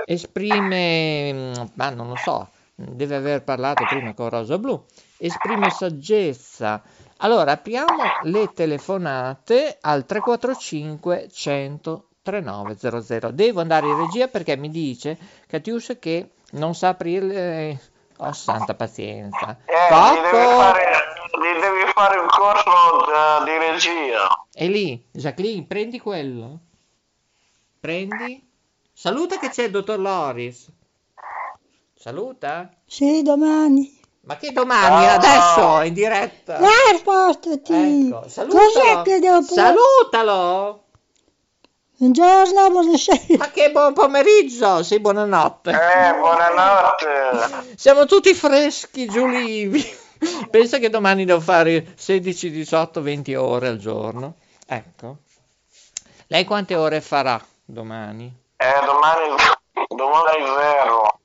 esprime, 0.04 1.32
mm, 1.32 1.52
ma 1.74 1.88
non 1.88 2.08
lo 2.08 2.16
so, 2.16 2.48
deve 2.74 3.16
aver 3.16 3.42
parlato 3.42 3.84
prima 3.88 4.12
con 4.12 4.28
Rosa 4.28 4.58
Blu, 4.58 4.84
esprime 5.16 5.70
saggezza. 5.70 6.82
Allora 7.18 7.52
apriamo 7.52 8.02
le 8.24 8.52
telefonate 8.52 9.78
al 9.80 10.04
345 10.04 11.28
100 11.32 12.08
3900. 12.22 13.30
Devo 13.30 13.60
andare 13.60 13.86
in 13.86 13.96
regia 13.96 14.28
perché 14.28 14.56
mi 14.56 14.68
dice 14.68 15.16
Catiuscia 15.46 15.96
che 15.96 16.32
non 16.52 16.74
sa 16.74 16.88
aprire. 16.88 17.80
Oh, 18.18 18.32
santa 18.32 18.74
pazienza. 18.74 19.58
Eh, 19.66 19.74
gli 19.74 20.20
devi, 20.22 20.46
fare, 20.46 20.82
gli 21.38 21.60
devi 21.60 21.90
fare 21.92 22.18
un 22.18 22.28
corso 22.28 22.70
eh, 23.12 23.44
di 23.44 23.58
regia. 23.58 24.46
E 24.54 24.68
lì, 24.68 25.06
Jacqueline, 25.10 25.66
prendi 25.66 26.00
quello. 26.00 26.58
Prendi. 27.78 28.42
Saluta 28.90 29.38
che 29.38 29.50
c'è 29.50 29.64
il 29.64 29.70
dottor 29.70 29.98
Loris. 29.98 30.66
Saluta. 31.94 32.70
Sì, 32.86 33.22
domani. 33.22 34.00
Ma 34.22 34.36
che 34.36 34.50
domani? 34.50 35.06
Ah. 35.06 35.14
Adesso, 35.14 35.82
in 35.82 35.94
diretta. 35.94 36.56
Dai, 36.58 36.96
spostati. 36.96 38.06
Ecco, 38.08 38.28
salutalo. 38.28 38.64
Cos'è 38.64 39.02
che 39.02 39.18
devo 39.20 39.42
Salutalo. 39.42 40.85
Buongiorno, 41.98 42.68
buonasera. 42.70 43.38
Ma 43.38 43.50
che 43.50 43.70
buon 43.70 43.94
pomeriggio, 43.94 44.82
sì, 44.82 45.00
buonanotte. 45.00 45.70
Eh, 45.70 46.14
buonanotte. 46.14 47.74
Siamo 47.74 48.04
tutti 48.04 48.34
freschi, 48.34 49.06
giulivi. 49.06 49.82
Pensa 50.50 50.76
che 50.76 50.90
domani 50.90 51.24
devo 51.24 51.40
fare 51.40 51.94
16, 51.96 52.50
18, 52.50 53.00
20 53.00 53.34
ore 53.34 53.68
al 53.68 53.78
giorno. 53.78 54.34
Ecco. 54.66 55.16
Lei 56.26 56.44
quante 56.44 56.74
ore 56.74 57.00
farà 57.00 57.42
domani? 57.64 58.30
Eh, 58.56 58.84
domani, 58.84 59.34
domani 59.88 60.42
è 60.42 60.46
zero. 60.58 61.15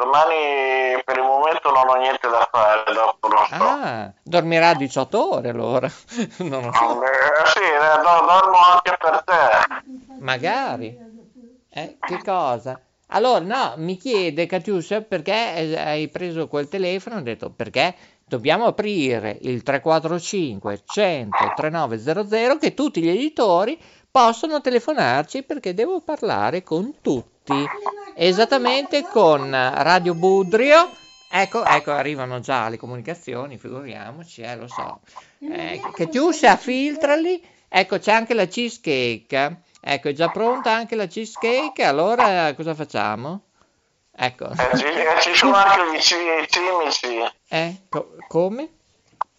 Domani 0.00 1.02
per 1.04 1.18
il 1.18 1.24
momento 1.24 1.70
non 1.70 1.86
ho 1.86 1.94
niente 1.96 2.26
da 2.26 2.48
fare, 2.50 2.90
dopo 2.94 3.28
lo 3.28 3.44
so. 3.46 3.54
Ah, 3.62 4.10
dormirà 4.22 4.72
18 4.72 5.34
ore 5.34 5.50
allora. 5.50 5.90
Non 6.38 6.62
lo 6.62 6.72
so. 6.72 7.02
Eh, 7.04 7.46
sì, 7.46 7.58
eh, 7.58 7.96
do- 8.02 8.26
dormo 8.26 8.56
anche 8.72 8.96
per 8.98 9.22
te. 9.24 10.14
Magari. 10.20 10.98
Eh, 11.68 11.98
che 12.00 12.22
cosa? 12.24 12.80
Allora, 13.08 13.40
no, 13.40 13.74
mi 13.76 13.98
chiede 13.98 14.46
Catiuscia 14.46 15.02
perché 15.02 15.76
hai 15.76 16.08
preso 16.08 16.48
quel 16.48 16.68
telefono, 16.68 17.16
ho 17.16 17.20
detto 17.20 17.50
perché 17.50 17.94
dobbiamo 18.24 18.64
aprire 18.66 19.36
il 19.42 19.62
345 19.62 20.82
100 20.86 21.52
3900 21.56 22.58
che 22.58 22.72
tutti 22.72 23.02
gli 23.02 23.08
editori 23.08 23.78
possono 24.10 24.60
telefonarci 24.62 25.42
perché 25.42 25.74
devo 25.74 26.00
parlare 26.00 26.62
con 26.62 26.94
tutti. 27.02 27.29
Esattamente 28.14 29.06
con 29.10 29.50
Radio 29.50 30.14
Budrio. 30.14 30.90
Ecco, 31.32 31.64
ecco, 31.64 31.92
arrivano 31.92 32.40
già 32.40 32.68
le 32.68 32.76
comunicazioni, 32.76 33.56
figuriamoci, 33.56 34.42
eh, 34.42 34.56
lo 34.56 34.66
so. 34.68 35.00
Eh, 35.38 35.80
Catiuscia, 35.94 36.56
filtrali. 36.56 37.42
Ecco, 37.68 37.98
c'è 37.98 38.12
anche 38.12 38.34
la 38.34 38.46
cheesecake. 38.46 39.60
Ecco, 39.80 40.08
è 40.08 40.12
già 40.12 40.28
pronta 40.28 40.72
anche 40.72 40.96
la 40.96 41.06
cheesecake. 41.06 41.84
Allora, 41.84 42.52
cosa 42.54 42.74
facciamo? 42.74 43.42
Ecco. 44.14 44.50
Eh, 44.50 44.76
ci, 44.76 44.84
eh, 44.84 45.20
ci 45.20 45.34
sono 45.34 45.54
anche 45.54 45.96
i, 45.96 46.00
ci- 46.00 46.14
i 46.16 46.46
cimici. 46.48 47.32
Eh, 47.48 47.82
co- 47.88 48.16
come? 48.26 48.62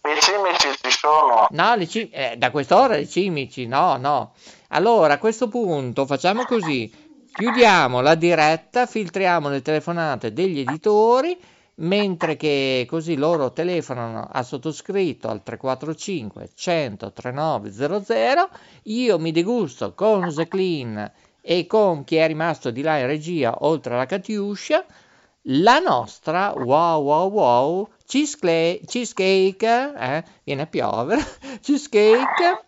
I 0.04 0.20
cimici 0.20 0.68
ci 0.82 0.90
sono. 0.90 1.46
No, 1.50 1.74
le 1.76 1.86
ci- 1.86 2.08
eh, 2.10 2.34
da 2.38 2.50
quest'ora 2.50 2.96
i 2.96 3.06
cimici, 3.08 3.66
no, 3.66 3.96
no. 3.98 4.32
Allora, 4.68 5.14
a 5.14 5.18
questo 5.18 5.48
punto 5.48 6.06
facciamo 6.06 6.44
così. 6.46 7.01
Chiudiamo 7.34 8.00
la 8.02 8.14
diretta, 8.14 8.84
filtriamo 8.86 9.48
le 9.48 9.62
telefonate 9.62 10.32
degli 10.34 10.60
editori, 10.60 11.36
mentre 11.76 12.36
che 12.36 12.86
così 12.88 13.16
loro 13.16 13.52
telefonano 13.52 14.28
al 14.30 14.44
sottoscritto 14.44 15.28
al 15.28 15.42
345 15.42 16.50
100 16.54 17.12
3900. 17.12 18.48
Io 18.84 19.18
mi 19.18 19.32
degusto 19.32 19.94
con 19.94 20.28
Jacqueline 20.28 21.12
e 21.40 21.66
con 21.66 22.04
chi 22.04 22.16
è 22.16 22.26
rimasto 22.26 22.70
di 22.70 22.82
là 22.82 22.98
in 22.98 23.06
regia, 23.06 23.56
oltre 23.60 23.94
alla 23.94 24.06
Catiuscia, 24.06 24.84
la 25.46 25.78
nostra 25.78 26.52
wow 26.54 27.02
wow 27.02 27.30
wow 27.30 27.88
cheesecla- 28.06 28.78
cheesecake, 28.86 29.92
eh, 29.96 30.24
viene 30.44 30.62
a 30.62 30.66
piovere, 30.66 31.22
cheesecake 31.62 32.64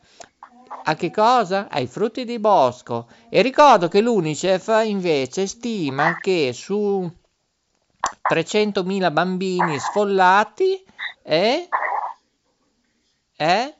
a 0.84 0.94
che 0.94 1.10
cosa? 1.10 1.68
Ai 1.70 1.86
frutti 1.86 2.24
di 2.24 2.38
bosco. 2.38 3.08
E 3.28 3.42
ricordo 3.42 3.88
che 3.88 4.00
l'UNICEF 4.00 4.82
invece 4.84 5.46
stima 5.46 6.18
che 6.20 6.52
su 6.52 7.10
300.000 8.30 9.12
bambini 9.12 9.78
sfollati 9.78 10.84
eh, 11.22 11.68
eh, 13.36 13.74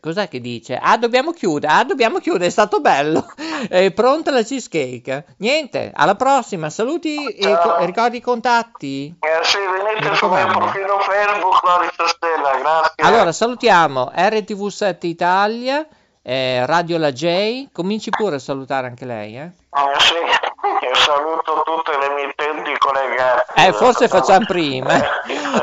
Cos'è 0.00 0.28
che 0.28 0.40
dice? 0.40 0.78
Ah, 0.80 0.96
dobbiamo 0.96 1.32
chiudere. 1.32 1.72
Ah, 1.72 1.84
dobbiamo 1.84 2.18
chiudere. 2.18 2.46
È 2.46 2.50
stato 2.50 2.80
bello. 2.80 3.26
È 3.68 3.90
pronta 3.90 4.30
la 4.30 4.42
cheesecake. 4.42 5.34
Niente, 5.38 5.90
alla 5.92 6.14
prossima. 6.14 6.70
Saluti 6.70 7.26
e 7.26 7.58
co- 7.58 7.84
ricordi 7.84 8.18
i 8.18 8.20
contatti. 8.20 9.12
Eh, 9.18 9.44
sì, 9.44 9.58
venite 9.58 10.14
sul 10.14 10.30
mio 10.30 10.46
profilo 10.46 11.00
Facebook, 11.00 12.08
Stella, 12.08 12.58
grazie. 12.60 13.02
Allora, 13.02 13.32
salutiamo 13.32 14.12
RTV7 14.14 15.06
Italia, 15.06 15.84
eh, 16.28 16.66
Radio 16.66 16.98
La 16.98 17.10
J. 17.10 17.68
Cominci 17.72 18.10
pure 18.10 18.36
a 18.36 18.38
salutare 18.38 18.86
anche 18.86 19.06
lei, 19.06 19.38
eh? 19.38 19.44
Eh, 19.44 19.98
sì, 19.98 20.14
e 20.14 20.94
saluto 20.94 21.62
tutte 21.64 21.96
le 21.96 22.14
mie 22.14 22.24
emittenti 22.24 22.76
collegate. 22.78 23.46
Eh, 23.56 23.72
forse 23.72 24.08
facciamo 24.08 24.44
prima. 24.44 24.92
eh. 24.92 25.08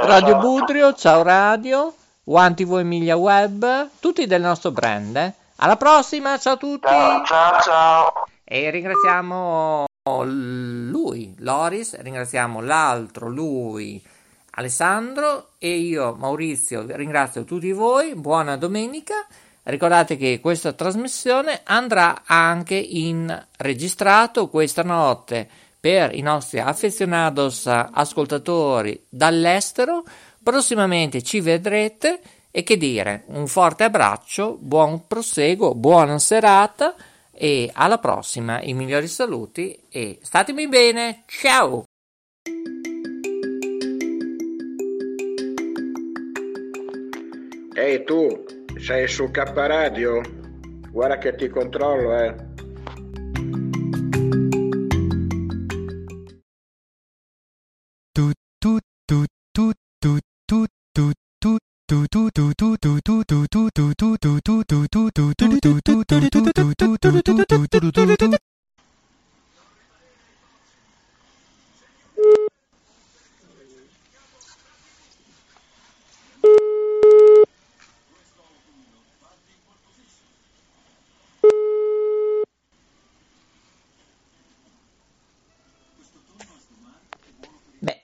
Radio 0.08 0.38
Budrio, 0.38 0.95
ciao 0.95 1.21
Radio, 1.21 1.93
One 2.23 2.56
TV 2.56 2.78
Emilia 2.80 3.15
Web, 3.15 3.89
tutti 3.99 4.25
del 4.25 4.41
nostro 4.41 4.71
brand. 4.71 5.15
eh. 5.15 5.34
Alla 5.58 5.75
prossima, 5.75 6.39
ciao 6.39 6.54
a 6.54 6.58
tutti. 6.58 6.88
Ciao, 6.88 7.23
ciao, 7.25 7.60
ciao. 7.62 8.13
E 8.43 8.67
ringraziamo 8.71 9.86
lui, 10.23 11.36
Loris, 11.39 11.99
ringraziamo 12.01 12.60
l'altro, 12.62 13.28
lui, 13.30 14.04
Alessandro 14.56 15.49
e 15.60 15.75
io, 15.75 16.15
Maurizio, 16.17 16.84
ringrazio 16.88 17.43
tutti 17.43 17.71
voi, 17.71 18.15
buona 18.15 18.58
domenica. 18.58 19.13
Ricordate 19.67 20.15
che 20.15 20.39
questa 20.39 20.73
trasmissione 20.73 21.62
andrà 21.63 22.21
anche 22.25 22.75
in 22.75 23.45
registrato 23.58 24.47
questa 24.47 24.84
notte 24.84 25.49
per 25.80 26.13
i 26.13 26.21
nostri 26.21 26.60
affezionados 26.60 27.65
ascoltatori 27.65 29.04
dall'estero. 29.10 30.04
Prossimamente 30.43 31.23
ci 31.23 31.39
vedrete 31.39 32.21
e 32.51 32.62
che 32.62 32.78
dire, 32.78 33.23
un 33.30 33.47
forte 33.47 33.86
abbraccio, 33.86 34.56
buon 34.60 35.08
proseguo, 35.08 35.73
buona 35.73 36.19
serata 36.19 36.93
e 37.32 37.71
alla 37.73 37.97
prossima, 37.97 38.62
i 38.62 38.73
migliori 38.73 39.08
saluti 39.08 39.75
e 39.89 40.19
statemi 40.21 40.67
bene, 40.67 41.23
ciao! 41.25 41.86
Ehi 47.73 48.04
tu, 48.06 48.54
sei 48.85 49.07
su 49.07 49.31
K 49.31 49.39
Radio? 49.55 50.21
Guarda 50.91 51.17
che 51.17 51.33
ti 51.33 51.49
controllo, 51.49 52.15
eh. 52.19 52.35
Beh, 87.81 88.03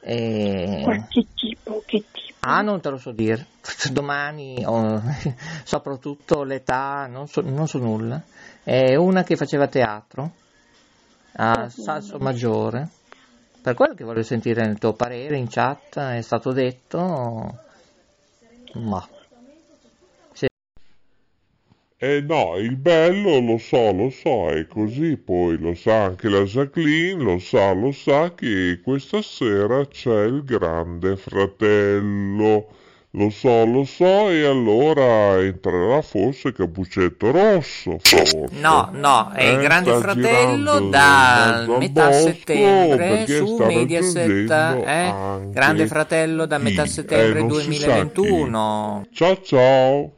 E... 0.00 0.80
Qualche 0.84 1.26
tipo, 1.34 1.82
che 1.84 2.04
tipo? 2.10 2.36
Ah, 2.40 2.60
non 2.62 2.80
te 2.80 2.90
lo 2.90 2.98
so 2.98 3.12
dire. 3.12 3.46
Domani, 3.92 4.64
oh, 4.64 5.02
soprattutto 5.64 6.44
l'età, 6.44 7.06
non 7.06 7.26
so, 7.26 7.40
non 7.40 7.66
so 7.66 7.78
nulla. 7.78 8.22
È 8.62 8.94
una 8.94 9.22
che 9.22 9.36
faceva 9.36 9.66
teatro 9.66 10.32
a 11.32 11.68
Salso 11.68 12.18
Maggiore. 12.18 12.88
Per 13.60 13.74
quello 13.74 13.94
che 13.94 14.04
voglio 14.04 14.22
sentire 14.22 14.62
il 14.62 14.78
tuo 14.78 14.92
parere 14.92 15.36
in 15.36 15.48
chat, 15.48 15.98
è 15.98 16.20
stato 16.22 16.52
detto... 16.52 17.58
Ma... 18.74 19.06
Eh 22.00 22.20
no, 22.20 22.56
il 22.58 22.76
bello 22.76 23.40
lo 23.40 23.58
so, 23.58 23.90
lo 23.90 24.08
so, 24.10 24.50
è 24.50 24.68
così, 24.68 25.16
poi 25.16 25.58
lo 25.58 25.74
sa 25.74 26.04
anche 26.04 26.28
la 26.28 26.42
Jacqueline, 26.42 27.20
lo 27.20 27.40
sa, 27.40 27.72
lo 27.72 27.90
sa 27.90 28.34
che 28.34 28.80
questa 28.84 29.20
sera 29.20 29.84
c'è 29.84 30.26
il 30.26 30.44
grande 30.44 31.16
fratello. 31.16 32.68
Lo 33.12 33.30
so, 33.30 33.64
lo 33.64 33.82
so, 33.84 34.30
e 34.30 34.44
allora 34.44 35.40
entrerà 35.42 36.00
forse 36.02 36.52
Cappuccetto 36.52 37.32
Rosso, 37.32 37.98
forse. 37.98 38.48
No, 38.60 38.90
no, 38.92 39.32
è 39.32 39.44
il 39.44 39.58
Eh, 39.58 39.62
Grande 39.62 39.90
sta 39.90 40.00
Fratello 40.00 40.72
al 40.92 41.74
metà 41.78 42.08
bosco 42.08 42.28
settembre 42.28 43.26
su 43.26 43.56
Mediaset, 43.56 44.50
eh? 44.86 45.14
Grande 45.50 45.86
Fratello 45.88 46.46
da 46.46 46.58
metà 46.58 46.82
chi? 46.84 46.90
settembre 46.90 47.40
Eh, 47.40 47.42
non 47.42 47.60
si 47.60 47.72
sa 47.72 48.06
chi. 48.12 48.12
2021. 48.12 49.06
Ciao 49.10 49.40
ciao. 49.42 50.17